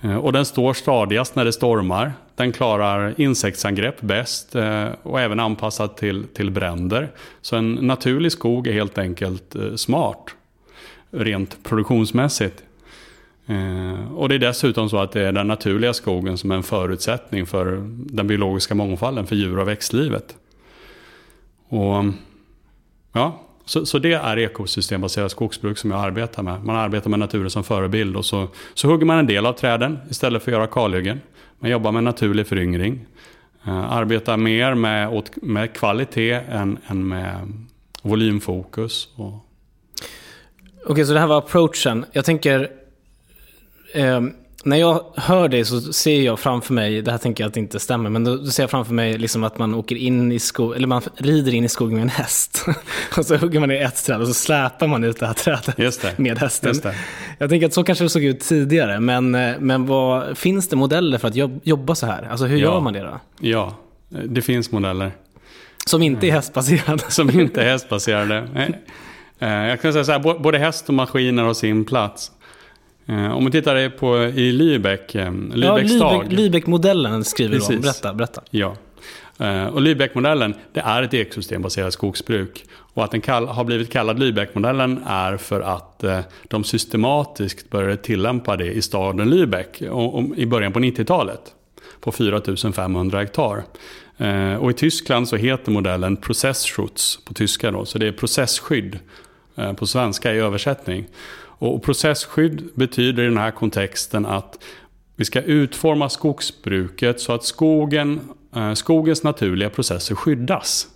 [0.00, 2.12] Eh, och den står stadigast när det stormar.
[2.40, 7.10] Den klarar insektsangrepp bäst eh, och även anpassad till, till bränder.
[7.40, 10.34] Så en naturlig skog är helt enkelt eh, smart.
[11.10, 12.62] Rent produktionsmässigt.
[13.46, 16.62] Eh, och det är dessutom så att det är den naturliga skogen som är en
[16.62, 20.36] förutsättning för den biologiska mångfalden, för djur och växtlivet.
[21.68, 22.04] Och
[23.12, 26.64] ja, så, så det är ekosystembaserat skogsbruk som jag arbetar med.
[26.64, 29.98] Man arbetar med naturen som förebild och så, så hugger man en del av träden
[30.10, 31.20] istället för att göra kalhyggen.
[31.60, 33.06] Man jobbar med naturlig föryngring.
[33.66, 37.52] Eh, arbetar mer med, med kvalitet än, än med
[38.02, 39.08] volymfokus.
[39.16, 39.26] Och...
[39.26, 42.04] Okej, okay, så det här var approachen.
[42.12, 42.70] Jag tänker...
[43.94, 44.20] Eh,
[44.64, 47.60] när jag hör det så ser jag framför mig, det här tänker jag att det
[47.60, 50.76] inte stämmer, men då ser jag framför mig liksom att man åker in i skogen,
[50.76, 52.64] eller man rider in i skogen med en häst.
[53.16, 55.76] och så hugger man i ett träd och så släpar man ut det här trädet
[56.02, 56.18] det.
[56.18, 56.74] med hästen.
[57.38, 60.76] Jag tänker att så kanske det såg ut tidigare, men, eh, men vad, finns det
[60.76, 62.28] modeller för att jobb, jobba så här?
[62.30, 62.64] Alltså hur Ja.
[62.64, 63.20] gör man det då?
[63.40, 63.74] Ja,
[64.08, 65.12] det finns modeller.
[65.86, 67.02] Som inte är hästbaserade.
[67.08, 68.48] som inte är hästbaserade.
[69.38, 72.32] Eh, Jag kan säga så här, både häst och maskiner har sin plats.
[73.10, 76.12] Eh, Om vi tittar på i Lübeck, eh, Ja, Lübecks stad.
[76.26, 77.66] Lübeck- Lübeck-modellen skriver du om.
[77.66, 77.82] Precis.
[77.82, 78.42] Berätta, berätta.
[78.50, 78.74] Ja.
[79.38, 82.64] Eh, Och Lübeck-modellen, det är ett ekosystembaserat skogsbruk.
[82.94, 88.56] Och att den har blivit kallad Lübeck-modellen är för att eh, de systematiskt började tillämpa
[88.56, 89.82] det i staden Lübeck
[90.36, 91.40] i början på 90-talet.
[92.00, 93.62] På 4500 hektar.
[94.18, 98.98] Eh, Och i Tyskland så heter modellen Prozessschutz på tyska då, så det är processskydd
[99.56, 101.06] eh, på svenska i översättning.
[101.60, 104.58] Och processskydd betyder i den här kontexten att
[105.16, 108.20] vi ska utforma skogsbruket så att skogen,
[108.56, 110.88] eh, skogens naturliga processer skyddas.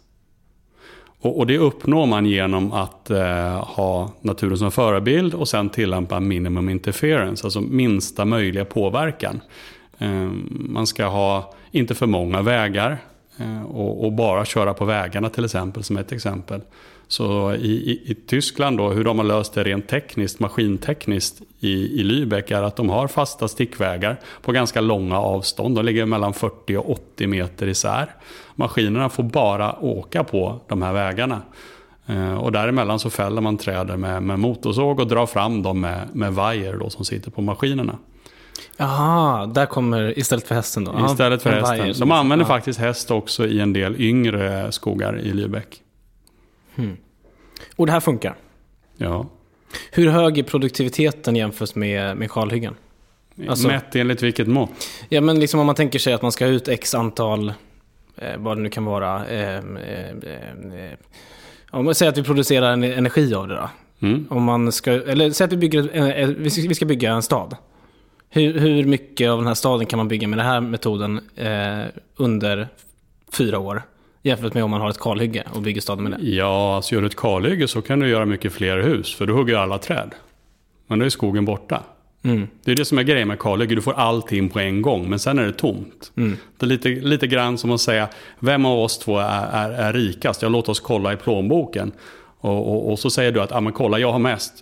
[1.20, 6.68] Och, det uppnår man genom att eh, ha naturen som förebild och sen tillämpa minimum
[6.68, 9.40] interference, alltså minsta möjliga påverkan.
[9.98, 12.98] Eh, man ska ha inte för många vägar
[13.68, 16.60] och, och bara köra på vägarna till exempel, som ett exempel.
[17.08, 22.00] Så i, i, i Tyskland då, hur de har löst det rent tekniskt, maskintekniskt i,
[22.00, 25.76] i Lübeck är att de har fasta stickvägar på ganska långa avstånd.
[25.76, 28.14] De ligger mellan 40 och 80 meter isär.
[28.54, 31.42] Maskinerna får bara åka på de här vägarna.
[32.06, 36.08] Eh, Och däremellan så fäller man träden med, med motorsåg och drar fram dem med,
[36.12, 37.98] med vajer då, som sitter på maskinerna.
[38.76, 41.06] Jaha, där kommer istället för hästen då?
[41.06, 41.94] Istället för hästen.
[41.98, 42.48] De använder ja.
[42.48, 45.83] faktiskt häst också i en del yngre skogar i Lübeck.
[47.76, 48.36] Och det här funkar?
[48.96, 49.26] Ja.
[49.92, 52.74] Hur hög är produktiviteten jämfört med, med kalhyggen?
[53.48, 54.70] Alltså- Mätt enligt vilket mått?
[55.08, 57.48] Ja, men liksom om man tänker sig att man ska ha ut x antal,
[58.16, 59.26] eh, vad det nu kan vara.
[59.26, 60.92] Eh, eh, eh,
[61.70, 63.70] om man säger att vi producerar en energi av det då.
[64.06, 64.26] Mm.
[64.30, 67.56] Om man ska, eller säg att vi, bygger, eh, eh, vi ska- bygga en stad.
[68.30, 71.20] Hur, hur mycket av den här staden kan man bygga med den här metoden
[72.16, 72.68] under
[73.32, 73.82] fyra år?
[74.26, 76.26] Jämfört med om man har ett kalhygge och bygger staden med det.
[76.26, 79.32] Ja, alltså gör du ett kalhygge så kan du göra mycket fler hus, för du
[79.32, 80.14] hugger alla träd.
[80.86, 81.82] Men då är skogen borta.
[82.22, 82.48] Mm.
[82.64, 85.18] Det är det som är grejen med kalhygge, du får allting på en gång, men
[85.18, 86.12] sen är det tomt.
[86.16, 86.36] Mm.
[86.58, 88.08] Det är lite, lite grann som att säga,
[88.38, 90.42] vem av oss två är, är, är rikast?
[90.42, 91.92] Ja, låt oss kolla i plånboken.
[92.40, 94.52] Och, och, och så säger du att, ja men kolla, jag har mest.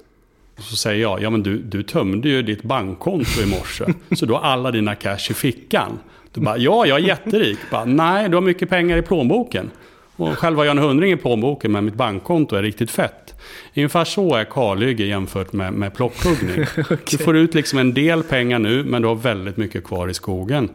[0.57, 3.85] Och så säger jag, ja men du, du tömde ju ditt bankkonto i morse,
[4.17, 5.99] så du har alla dina cash i fickan.
[6.33, 7.59] Du bara, ja jag är jätterik.
[7.71, 9.71] Bara, Nej, du har mycket pengar i plånboken.
[10.17, 13.35] Och själv har jag en hundring i plånboken, men mitt bankkonto är riktigt fett.
[13.77, 16.67] Ungefär så är kalhygge jämfört med, med plockhuggning.
[17.11, 20.15] Du får ut liksom en del pengar nu, men du har väldigt mycket kvar i
[20.15, 20.71] skogen.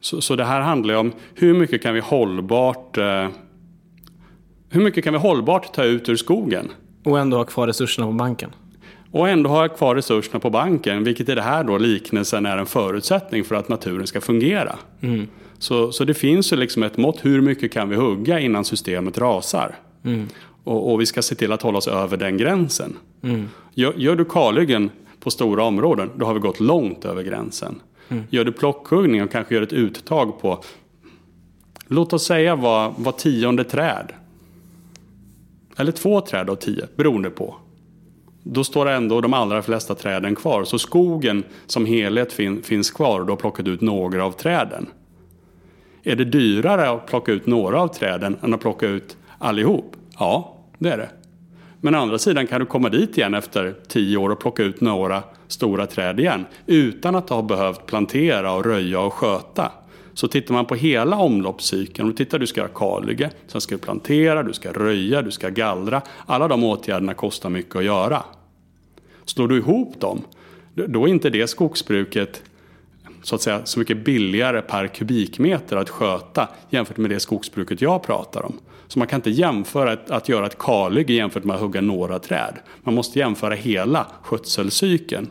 [0.00, 3.28] Så, så det här handlar ju om hur mycket kan vi hållbart eh,
[4.70, 6.72] hur mycket kan vi hållbart ta ut ur skogen?
[7.04, 8.50] Och ändå ha kvar resurserna på banken.
[9.14, 12.66] Och ändå ha kvar resurserna på banken, vilket i det här då liknelsen är en
[12.66, 14.76] förutsättning för att naturen ska fungera.
[15.58, 19.18] Så, så det finns ju liksom ett mått, hur mycket kan vi hugga innan systemet
[19.18, 19.74] rasar?
[20.64, 22.96] Och, och vi ska se till att hålla oss över den gränsen.
[23.74, 27.80] Gör, gör du kalhyggen på stora områden, då har vi gått långt över gränsen.
[28.30, 30.62] Gör du plockhuggning och kanske gör ett uttag på,
[31.88, 34.12] låt oss säga var, var tionde träd.
[35.76, 37.56] Eller två träd av tio, beroende på.
[38.46, 40.64] Då står ändå de allra flesta träden kvar.
[40.64, 44.86] Så skogen som helhet fin, finns kvar och du har plockat ut några av träden.
[46.02, 49.96] Är det dyrare att plocka ut några av träden än att plocka ut allihop?
[50.18, 51.08] Ja, det är det.
[51.80, 54.80] Men å andra sidan kan du komma dit igen efter tio år och plocka ut
[54.80, 56.46] några stora träd igen.
[56.66, 59.72] Utan att ha behövt plantera och röja och sköta.
[60.14, 63.80] Så tittar man på hela omloppscykeln, och tittar du ska göra kalhygge, sen ska du
[63.80, 66.02] plantera, du ska röja, du ska gallra.
[66.26, 68.22] Alla de åtgärderna kostar mycket att göra.
[69.24, 70.22] Slår du ihop dem,
[70.74, 72.42] då är inte det skogsbruket
[73.22, 78.02] så att säga så mycket billigare per kubikmeter att sköta jämfört med det skogsbruket jag
[78.02, 78.58] pratar om.
[78.88, 82.18] Så man kan inte jämföra ett, att göra ett kalhygge jämfört med att hugga några
[82.18, 82.54] träd.
[82.82, 85.30] Man måste jämföra hela skötselcykeln.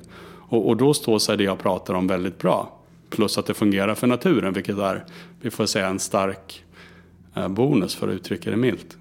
[0.50, 2.83] Och, och då står sig det jag pratar om väldigt bra.
[3.14, 5.06] Plus att det fungerar för naturen, vilket är,
[5.42, 6.64] vi får säga, en stark
[7.36, 8.98] eh, bonus för att uttrycka det milt.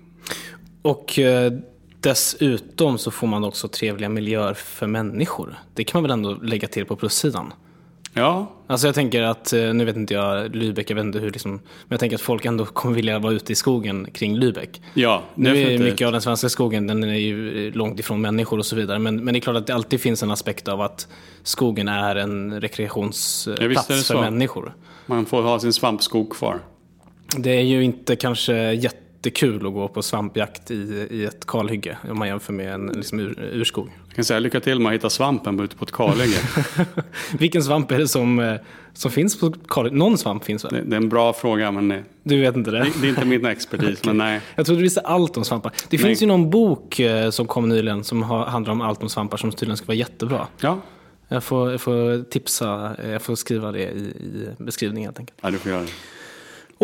[0.82, 1.52] Och eh,
[2.00, 5.58] dessutom så får man också trevliga miljöer för människor.
[5.74, 7.52] Det kan man väl ändå lägga till på plussidan.
[8.14, 11.30] Ja, Alltså jag tänker att, eh, nu vet inte jag Lübeck, jag vet inte hur
[11.30, 14.80] liksom, men jag tänker att folk ändå kommer vilja vara ute i skogen kring Lübeck.
[14.94, 18.58] ja Nu är mycket av den svenska skogen, den är ju eh, långt ifrån människor
[18.58, 18.98] och så vidare.
[18.98, 21.08] Men, men det är klart att det alltid finns en aspekt av att
[21.42, 24.74] skogen är en Ja, rekreationsplats det för människor.
[25.06, 26.58] Man får ha sin svampskog kvar.
[27.36, 32.18] Det är ju inte kanske jättekul att gå på svampjakt i, i ett kalhygge om
[32.18, 33.88] man jämför med en liksom, ur, urskog.
[34.12, 36.36] Jag kan säga lycka till med att hitta svampen ute på ett kalhygge.
[37.38, 38.54] Vilken svamp är det som, eh,
[38.92, 39.96] som finns på kalhygge?
[39.96, 40.72] Någon svamp finns väl?
[40.72, 42.78] Det, det är en bra fråga men det, Du vet inte det?
[42.78, 44.04] det, det är inte min expertis.
[44.06, 44.40] Men nej.
[44.54, 45.72] Jag trodde du visste allt om svampar.
[45.88, 46.06] Det Nej.
[46.06, 49.36] finns ju någon bok eh, som kom nyligen som har, handlar om allt om svampar
[49.36, 50.46] som tydligen ska vara jättebra.
[50.60, 50.78] Ja,
[51.28, 55.38] Jag får, jag får tipsa, eh, jag får skriva det i, i beskrivningen helt enkelt.
[55.42, 55.88] ja du får göra det.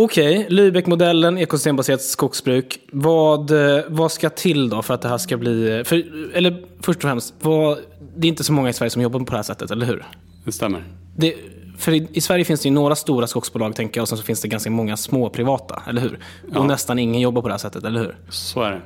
[0.00, 2.80] Okej, Lübeck-modellen, ekosystembaserat skogsbruk.
[2.92, 5.82] Vad, eh, vad ska till då för att det här ska bli...
[5.84, 7.78] För, eller först och främst, vad,
[8.16, 10.06] det är inte så många i Sverige som jobbar på det här sättet, eller hur?
[10.44, 10.84] Det stämmer.
[11.16, 11.34] Det,
[11.78, 14.24] för i, I Sverige finns det ju några stora skogsbolag, tänker jag, och sen så
[14.24, 16.18] finns det ganska många små privata, eller hur?
[16.52, 16.58] Ja.
[16.58, 18.16] Och nästan ingen jobbar på det här sättet, eller hur?
[18.28, 18.80] Så är det.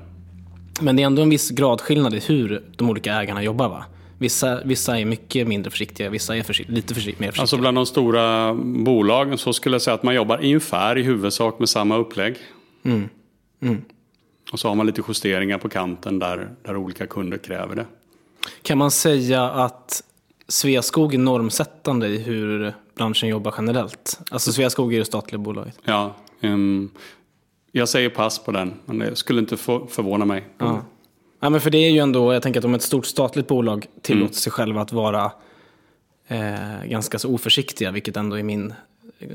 [0.81, 3.85] Men det är ändå en viss gradskillnad i hur de olika ägarna jobbar, va?
[4.23, 7.43] Vissa, vissa är mycket mindre försiktiga, vissa är försikt, lite försikt, mer försiktiga.
[7.43, 11.59] Alltså bland de stora bolagen så skulle jag säga att man jobbar ungefär i huvudsak
[11.59, 12.37] med samma upplägg.
[14.53, 17.87] Och så har man lite justeringar på kanten där, där olika kunder kräver det.
[18.63, 20.03] Kan man säga att
[20.49, 24.21] Sveaskog är normsättande i hur branschen jobbar generellt?
[24.31, 25.79] Alltså Sveaskog är det statliga bolaget.
[25.85, 26.91] Ja, ehm,
[27.73, 30.45] jag säger pass på den, men det skulle inte förvåna mig.
[30.59, 30.83] Ja.
[31.43, 33.87] Ja, men för det är ju ändå, jag tänker att om ett stort statligt bolag
[34.03, 35.33] tillåter sig själva att vara
[36.29, 38.75] eh, ganska så oförsiktiga, vilket ändå är min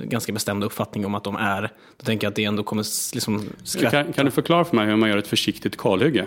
[0.04, 1.62] ganska bestämda uppfattning om att de är,
[1.98, 4.04] då tänker jag att det ändå kommer liksom skvätta.
[4.04, 6.26] Kan, kan du förklara för mig hur man gör ett försiktigt kalhygge?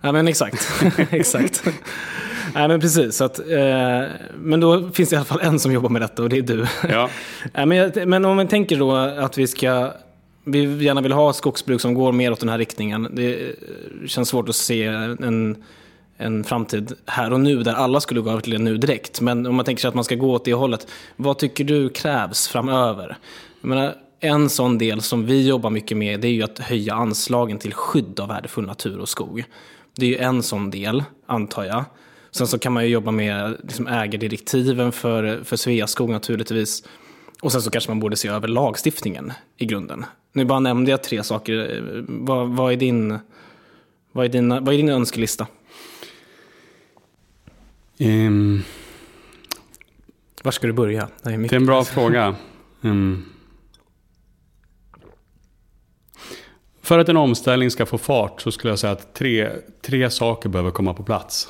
[0.00, 0.82] Ja men exakt.
[1.10, 1.64] exakt.
[2.54, 3.16] Nej men precis.
[3.16, 4.02] Så att, eh,
[4.36, 6.42] men då finns det i alla fall en som jobbar med detta och det är
[6.42, 6.66] du.
[6.88, 7.10] Ja,
[7.54, 9.92] Nej, men, men om man tänker då att vi ska
[10.44, 13.08] vi gärna vill ha skogsbruk som går mer åt den här riktningen.
[13.12, 13.56] Det
[14.06, 15.64] känns svårt att se en,
[16.16, 19.20] en framtid här och nu där alla skulle gå över till det nu direkt.
[19.20, 20.86] Men om man tänker sig att man ska gå åt det hållet.
[21.16, 23.16] Vad tycker du krävs framöver?
[23.60, 26.94] Jag menar, en sån del som vi jobbar mycket med det är ju att höja
[26.94, 29.44] anslagen till skydd av värdefull natur och skog.
[29.96, 31.84] Det är ju en sån del, antar jag.
[32.30, 36.84] Sen så kan man ju jobba med liksom ägardirektiven för, för Sveaskog naturligtvis.
[37.42, 40.04] Och sen så kanske man borde se över lagstiftningen i grunden.
[40.36, 41.82] Nu bara nämnde jag tre saker.
[42.08, 43.18] Vad, vad, är, din,
[44.12, 45.46] vad, är, dina, vad är din önskelista?
[47.98, 48.62] Ehm,
[50.42, 51.08] Var ska du börja?
[51.22, 52.36] Det är, det är en bra fråga.
[52.82, 53.24] Ehm,
[56.82, 59.50] för att en omställning ska få fart så skulle jag säga att tre,
[59.82, 61.48] tre saker behöver komma på plats.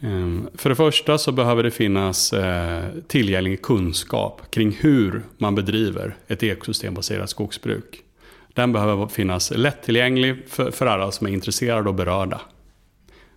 [0.00, 6.16] Ehm, för det första så behöver det finnas eh, tillgänglig kunskap kring hur man bedriver
[6.26, 8.02] ett ekosystembaserat skogsbruk.
[8.54, 12.40] Den behöver finnas lättillgänglig för, alla som är intresserade och berörda.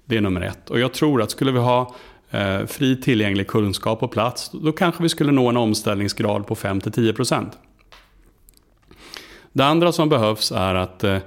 [0.06, 0.69] Det är nummer ett.
[0.69, 1.95] Och jag tror att skulle vi ha
[2.32, 7.50] eh, fri tillgänglig kunskap på plats, då kanske vi skulle nå en omställningsgrad på 5-10%.
[9.54, 11.17] Det andra som behövs är att eh,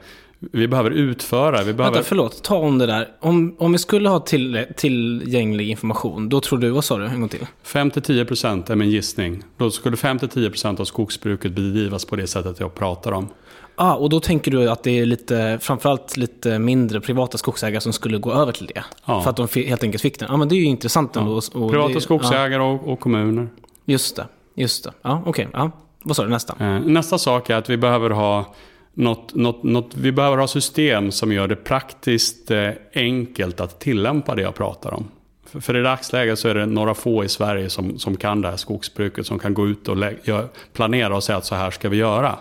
[0.52, 1.94] vi behöver utföra, vi behöver...
[1.96, 2.42] Vänta, förlåt.
[2.42, 3.08] Ta om det där.
[3.20, 7.20] Om, om vi skulle ha till, tillgänglig information, då tror du, vad sa du en
[7.20, 7.46] gång till?
[7.66, 9.42] 5-10% är min gissning.
[9.56, 13.28] Då skulle 5-10% av skogsbruket bedrivas på det sättet jag pratar om.
[13.76, 17.92] Ah, och då tänker du att det är lite, framförallt lite mindre privata skogsägare som
[17.92, 18.84] skulle gå över till det?
[19.06, 19.20] Ja.
[19.22, 20.28] För att de helt enkelt fick den?
[20.30, 21.32] Ja, men det är ju intressant ändå.
[21.32, 23.48] Och- och Privata det, skogsägare och, och kommuner.
[23.60, 24.26] Ja, just det.
[24.54, 24.92] Just det.
[25.02, 25.48] Ja, okej.
[25.52, 25.70] Ja.
[26.02, 26.54] Vad sa du nästa?
[26.60, 28.54] Eh, Nästa sak är att vi behöver ha
[28.94, 34.34] något, något, något, vi behöver ha system som gör det praktiskt eh, enkelt att tillämpa
[34.34, 35.08] det jag pratar om.
[35.46, 38.48] För, för i dagsläget så är det några få i Sverige som, som kan det
[38.48, 41.70] här skogsbruket, som kan gå ut och lä- gör, planera och säga att så här
[41.70, 42.38] ska vi göra.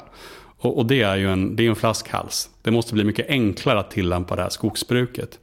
[0.58, 2.50] Och, och det är ju en, det är en flaskhals.
[2.62, 5.40] Det måste bli mycket enklare att tillämpa det här skogsbruket.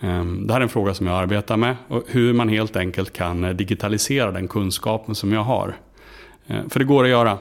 [0.00, 1.76] Ehm, det här är en fråga som jag arbetar med.
[1.88, 5.76] Och hur man helt enkelt kan eh, digitalisera den kunskapen som jag har.
[6.46, 7.38] Ehm, för det går att göra.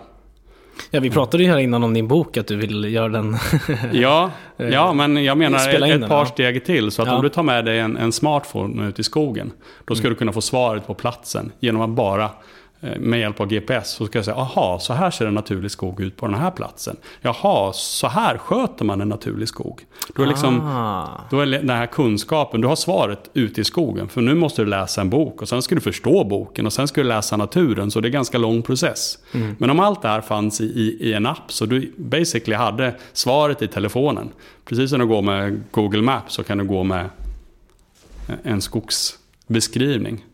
[0.91, 3.37] Ja, vi pratade ju här innan om din bok, att du vill göra den...
[3.91, 6.25] Ja, ja, men jag menar ett, den, par ja.
[6.25, 6.91] steg till.
[6.91, 7.15] Så att Ja.
[7.15, 9.51] om du tar med dig en, en smartphone ut i skogen,
[9.85, 12.29] då ska du kunna få svaret på platsen genom att bara eh,
[12.99, 16.01] med hjälp av GPS så ska jag säga, aha, så här ser en naturlig skog
[16.01, 16.97] ut på den här platsen.
[17.21, 19.85] Jaha, så här sköter man en naturlig skog.
[20.15, 21.07] Då är, liksom, Ah.
[21.29, 24.07] då är den här kunskapen, du har svaret ute i skogen.
[24.09, 26.87] För nu måste du läsa en bok och sen ska du förstå boken och sen
[26.87, 27.91] ska du läsa naturen.
[27.91, 29.17] Så det är en ganska lång process.
[29.57, 32.95] Men om allt det här fanns i, i, i en app så du basically hade
[33.13, 34.29] svaret i telefonen.
[34.65, 37.09] Precis som du går med Google Maps så kan du gå med
[38.43, 40.25] en skogsbeskrivning.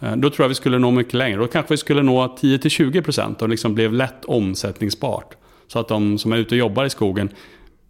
[0.00, 1.38] Eh, Då tror jag vi skulle nå mycket längre.
[1.38, 5.36] Då kanske vi skulle nå 10-20% och liksom blev lätt omsättningsbart.
[5.68, 7.28] Så att de som är ute och jobbar i skogen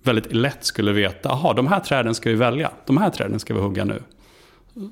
[0.02, 3.54] väldigt lätt skulle veta, aha, de här träden ska vi välja, de här träden ska
[3.54, 4.02] vi hugga nu.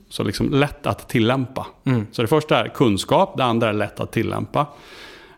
[0.09, 1.67] Så liksom lätt att tillämpa.
[2.13, 4.61] Så det första är kunskap, det andra är lätt att tillämpa.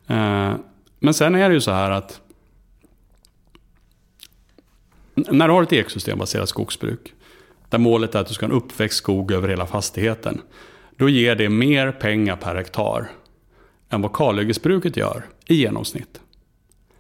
[0.07, 0.53] Eh,
[0.99, 2.21] Men sen är det ju så här att
[5.15, 7.13] När du har ett ekosystembaserat skogsbruk,
[7.69, 10.41] där målet är att du ska ha en uppväxt skog över hela fastigheten,
[11.01, 13.11] då ger det mer pengar per hektar
[13.91, 16.21] än vad kalhyggesbruket gör i genomsnitt.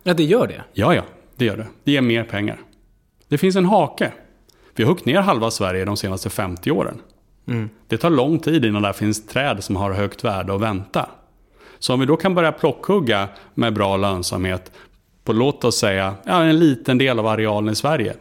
[0.02, 0.64] Ja, det gör det.
[0.72, 1.02] Ja, ja,
[1.36, 1.66] det gör det.
[1.84, 2.60] Det ger mer pengar.
[3.28, 4.12] Det finns en hake.
[4.74, 7.00] Vi har huggit ner halva Sverige de senaste 50 åren.
[7.88, 11.10] Det tar lång tid innan det finns träd som har högt värde att vänta.
[11.78, 14.72] Så om vi då kan börja plockhugga med bra lönsamhet
[15.24, 18.14] på, låt oss säga, en liten del av arealen i Sverige.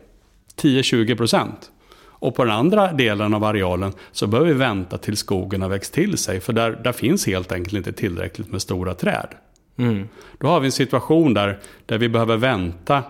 [0.62, 1.72] 10-20 procent.
[2.20, 5.94] Och på den andra delen av arealen så behöver vi vänta till skogen har växt
[5.94, 6.40] till sig.
[6.40, 9.28] För där, där finns helt enkelt inte tillräckligt med stora träd.
[10.38, 13.04] Då har vi en situation där, där vi behöver vänta.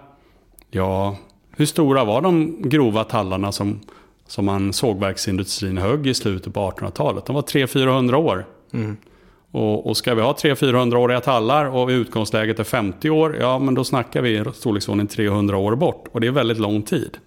[0.72, 1.18] Ja,
[1.57, 3.80] hur stora var de grova tallarna som,
[4.28, 7.26] som man sågverksindustrin högg i slutet på 1800-talet?
[7.26, 8.45] De var 300-400 år.
[9.51, 13.84] Och, och ska vi ha 300-400-åriga tallar och utgångsläget är 50 år, ja men då
[13.84, 16.07] snackar vi i storleksordning 300 år bort.
[16.12, 17.18] Och det är väldigt lång tid.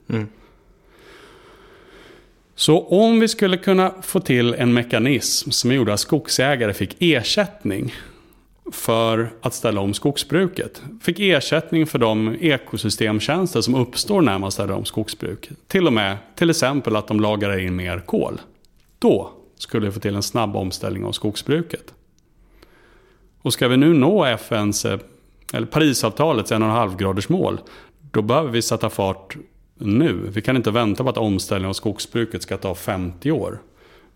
[2.54, 7.94] Så om vi skulle kunna få till en mekanism som gjorde att skogsägare fick ersättning
[8.72, 10.82] för att ställa om skogsbruket.
[11.00, 15.50] Fick ersättning för de ekosystemtjänster som uppstår när man ställer om skogsbruk.
[15.66, 18.40] Till och med till exempel att de lagrar in mer kol.
[18.98, 21.94] Då skulle vi få till en snabb omställning av skogsbruket.
[23.42, 24.84] Och ska vi nu nå FNs,
[25.52, 27.60] eller Parisavtalets 1,5 graders mål,
[28.10, 29.36] då behöver vi sätta fart
[29.78, 30.12] nu.
[30.12, 33.58] Vi kan inte vänta på att omställningen av skogsbruket ska ta 50 år.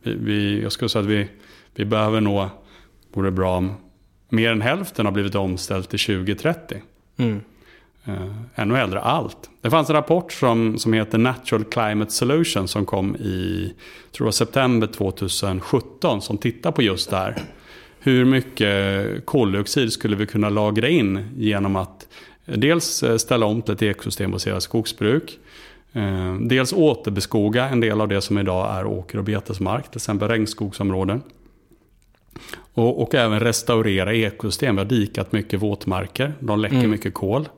[0.02, 1.28] Vi, vi, jag skulle säga att vi,
[1.74, 2.50] vi behöver nå,
[3.12, 3.74] vore bra om
[4.28, 6.82] mer än hälften har blivit omställt till 2030.
[7.16, 7.40] Mm.
[8.04, 9.50] Eh, ännu äldre allt.
[9.60, 13.72] Det fanns en rapport som, som heter Natural Climate Solution som kom i
[14.12, 17.36] tror jag, september 2017 som tittar på just det här.
[18.00, 22.08] Hur mycket koldioxid skulle vi kunna lagra in genom att
[22.46, 25.38] dels eh, ställa om till ett ekosystembaserat skogsbruk.
[25.92, 30.28] Eh, dels återbeskoga en del av det som idag är åker och betesmark, till exempel
[30.28, 31.22] regnskogsområden.
[32.74, 34.76] Och, och även restaurera ekosystem.
[34.76, 36.34] Vi har dikat mycket våtmarker.
[36.40, 37.48] De läcker mycket kol.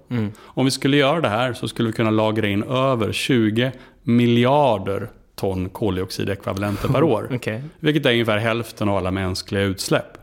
[0.40, 3.72] Om vi skulle göra det här så skulle vi kunna lagra in över 20
[4.02, 7.28] miljarder ton koldioxidekvivalenter per år.
[7.34, 7.62] Okej.
[7.80, 10.18] Vilket är ungefär hälften av alla mänskliga utsläpp.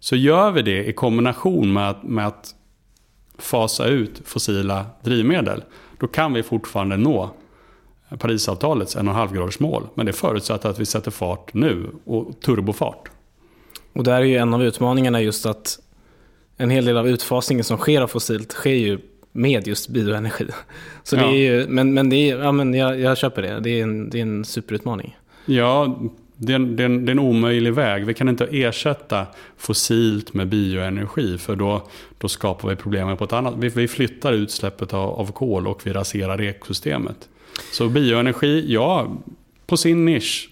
[0.00, 2.54] Så gör vi det i kombination med att, med att
[3.42, 5.64] fasa ut fossila drivmedel.
[6.00, 7.30] Då kan vi fortfarande nå
[8.18, 9.88] Parisavtalets 1,5 graders mål.
[9.94, 13.10] Men det förutsätter att vi sätter fart nu och turbofart.
[13.92, 15.78] Och där är ju en av utmaningarna just att
[16.56, 18.98] en hel del av utfasningen som sker av fossilt sker ju
[19.32, 20.46] med just bioenergi.
[21.02, 21.28] Så det Ja.
[21.28, 23.60] är ju, men, men, det är, ja, men jag, jag köper det.
[23.60, 25.16] Det är en, det är en superutmaning.
[25.46, 25.98] Ja,
[26.46, 28.06] det är, en, det, är en, det är en omöjlig väg.
[28.06, 29.26] Vi kan inte ersätta
[29.56, 31.88] fossilt med bioenergi för då,
[32.18, 35.86] då skapar vi problemen på ett annat Vi, vi flyttar utsläppet av, av kol och
[35.86, 37.28] vi raserar ekosystemet.
[37.72, 39.16] Så bioenergi, ja,
[39.66, 40.50] på sin nisch.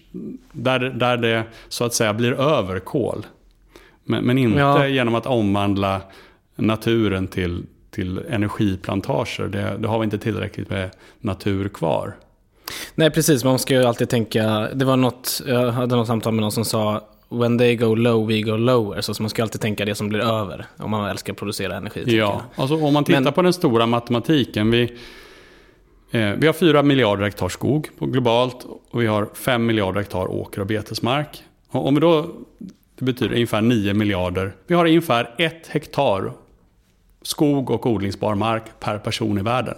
[0.51, 3.25] Där, där det så att säga blir över kol.
[4.03, 4.87] Men, men inte Ja.
[4.87, 6.01] genom att omvandla
[6.55, 9.47] naturen till, till energiplantager.
[9.47, 10.89] Det, det har vi inte tillräckligt med
[11.19, 12.15] natur kvar.
[12.95, 13.43] Nej, precis.
[13.43, 14.69] Man ska ju alltid tänka...
[14.73, 18.27] Det var något, jag hade något samtal med någon som sa When they go low,
[18.27, 19.01] we go lower.
[19.01, 22.17] Så man ska alltid tänka det som blir över om man väl ska producera energi.
[22.17, 24.71] Ja, alltså om man tittar Men- på den stora matematiken.
[24.71, 24.81] Vi,
[26.11, 30.61] eh, vi har 4 miljarder hektar skog globalt och vi har 5 miljarder hektar åker
[30.61, 31.43] och betesmark.
[31.69, 32.25] Och om vi då,
[32.99, 34.55] det betyder ungefär 9 miljarder.
[34.67, 36.33] Vi har ungefär 1 hektar
[37.21, 39.75] skog och odlingsbar mark per person i världen.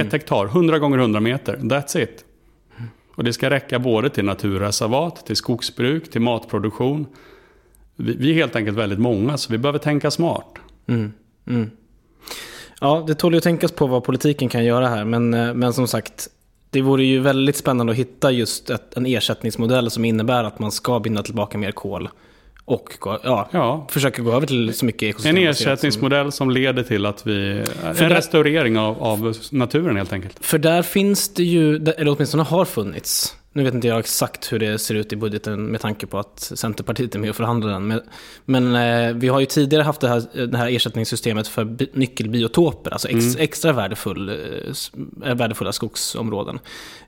[0.00, 2.24] Ett hektar, 100 gånger 100 meter, that's it.
[3.14, 7.06] Och det ska räcka både till naturreservat, till skogsbruk, till matproduktion.
[7.96, 10.54] Vi, vi är helt enkelt väldigt många så vi behöver tänka smart.
[12.80, 15.04] Ja, det tål ju att tänkas på vad politiken kan göra här.
[15.04, 16.28] Men, eh, men som sagt,
[16.70, 20.72] det vore ju väldigt spännande att hitta just ett, en ersättningsmodell som innebär att man
[20.72, 22.08] ska binda tillbaka mer kol.
[22.64, 23.86] Och gå, ja, Ja.
[23.90, 25.36] försöka gå över till så mycket En ekosystem.
[25.36, 27.64] ersättningsmodell som leder till att vi...
[27.82, 30.44] För En där- restaurering av, av naturen helt enkelt.
[30.44, 34.58] För där finns det ju, eller åtminstone har funnits, nu vet inte jag exakt hur
[34.58, 37.86] det ser ut i budgeten med tanke på att Centerpartiet är med och förhandlar den.
[37.86, 38.00] Men,
[38.44, 42.90] men eh, vi har ju tidigare haft det här, det här ersättningssystemet för bi- nyckelbiotoper,
[42.90, 46.58] alltså ex, extra värdefull, eh, eh, värdefulla skogsområden.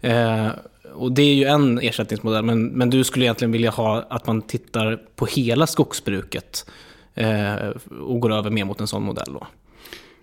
[0.01, 0.49] Eh,
[0.95, 4.43] och det är ju en ersättningsmodell, men, men du skulle egentligen vilja ha att man
[4.43, 6.71] tittar på hela skogsbruket
[7.15, 7.55] eh,
[8.01, 9.47] och går över mer mot en sån modell då.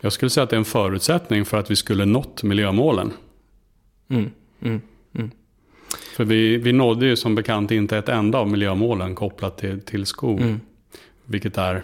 [0.01, 3.13] Jag skulle säga att det är en förutsättning för att vi skulle nått miljömålen.
[4.09, 4.81] Mm, mm, mm.
[6.21, 10.05] För vi, vi nådde ju som bekant inte ett enda av miljömålen kopplat till, till
[10.05, 10.41] skog.
[10.41, 10.59] Mm.
[11.25, 11.83] Vilket är...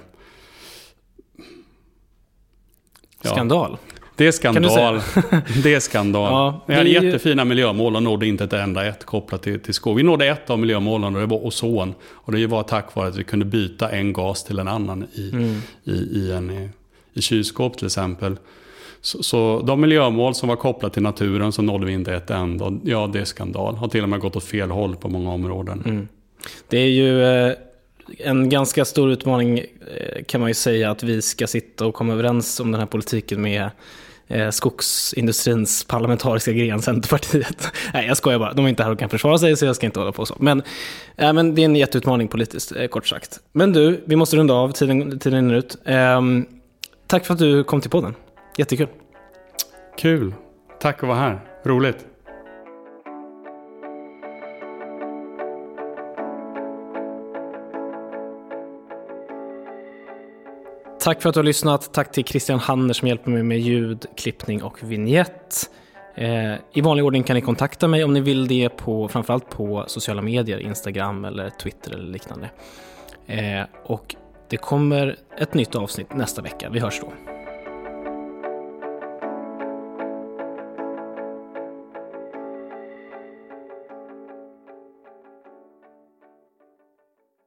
[3.23, 3.77] Ja, Skandal.
[4.15, 5.01] Det är skandal.
[5.63, 6.31] det är skandal.
[6.31, 9.43] Ja, vi hade det är ju- jättefina miljömål och nådde inte ett enda ett kopplat
[9.43, 9.97] till, till skog.
[9.97, 11.93] Vi nådde ett av miljömålen och det var ozon.
[12.03, 15.29] Och det var tack vare att vi kunde byta en gas till en annan i,
[15.31, 15.59] Mm.
[15.83, 16.69] i, i, en, i,
[17.13, 18.37] i kylskåp till exempel.
[19.07, 22.73] Så, så de miljömål som var kopplade till naturen så nådde vi inte ett enda.
[22.83, 23.75] Ja, det är skandal.
[23.75, 25.83] Har till och med gått åt fel håll på många områden.
[25.85, 26.07] Mm.
[26.67, 27.53] Det är ju eh,
[28.17, 32.13] en ganska stor utmaning eh, kan man ju säga att vi ska sitta och komma
[32.13, 33.69] överens om den här politiken med
[34.27, 37.67] eh, skogsindustrins parlamentariska gren Centerpartiet.
[37.93, 38.53] Nej, jag skojar bara.
[38.53, 40.35] De är inte här och kan försvara sig så jag ska inte hålla på så.
[40.39, 40.63] Men,
[41.15, 43.39] äh, men det är en jätteutmaning politiskt, eh, kort sagt.
[43.51, 44.71] Men du, vi måste runda av.
[44.71, 45.77] Tiden, tiden är ut.
[45.85, 46.45] Ehm,
[47.07, 48.13] tack för att du kom till podden.
[48.57, 48.87] Jättekul.
[49.97, 50.33] Kul.
[50.79, 51.39] Tack att vara här.
[51.63, 52.05] Roligt.
[60.99, 61.93] Tack för att du har lyssnat.
[61.93, 65.69] Tack till Christian Hanner som hjälper mig med ljud, klippning och vignett.
[66.15, 69.83] Eh, I vanlig ordning kan ni kontakta mig om ni vill det på framförallt på
[69.87, 72.49] sociala medier, Instagram eller Twitter eller liknande.
[73.25, 74.15] Eh, och
[74.49, 76.69] det kommer ett nytt avsnitt nästa vecka.
[76.69, 77.36] Vi hörs då.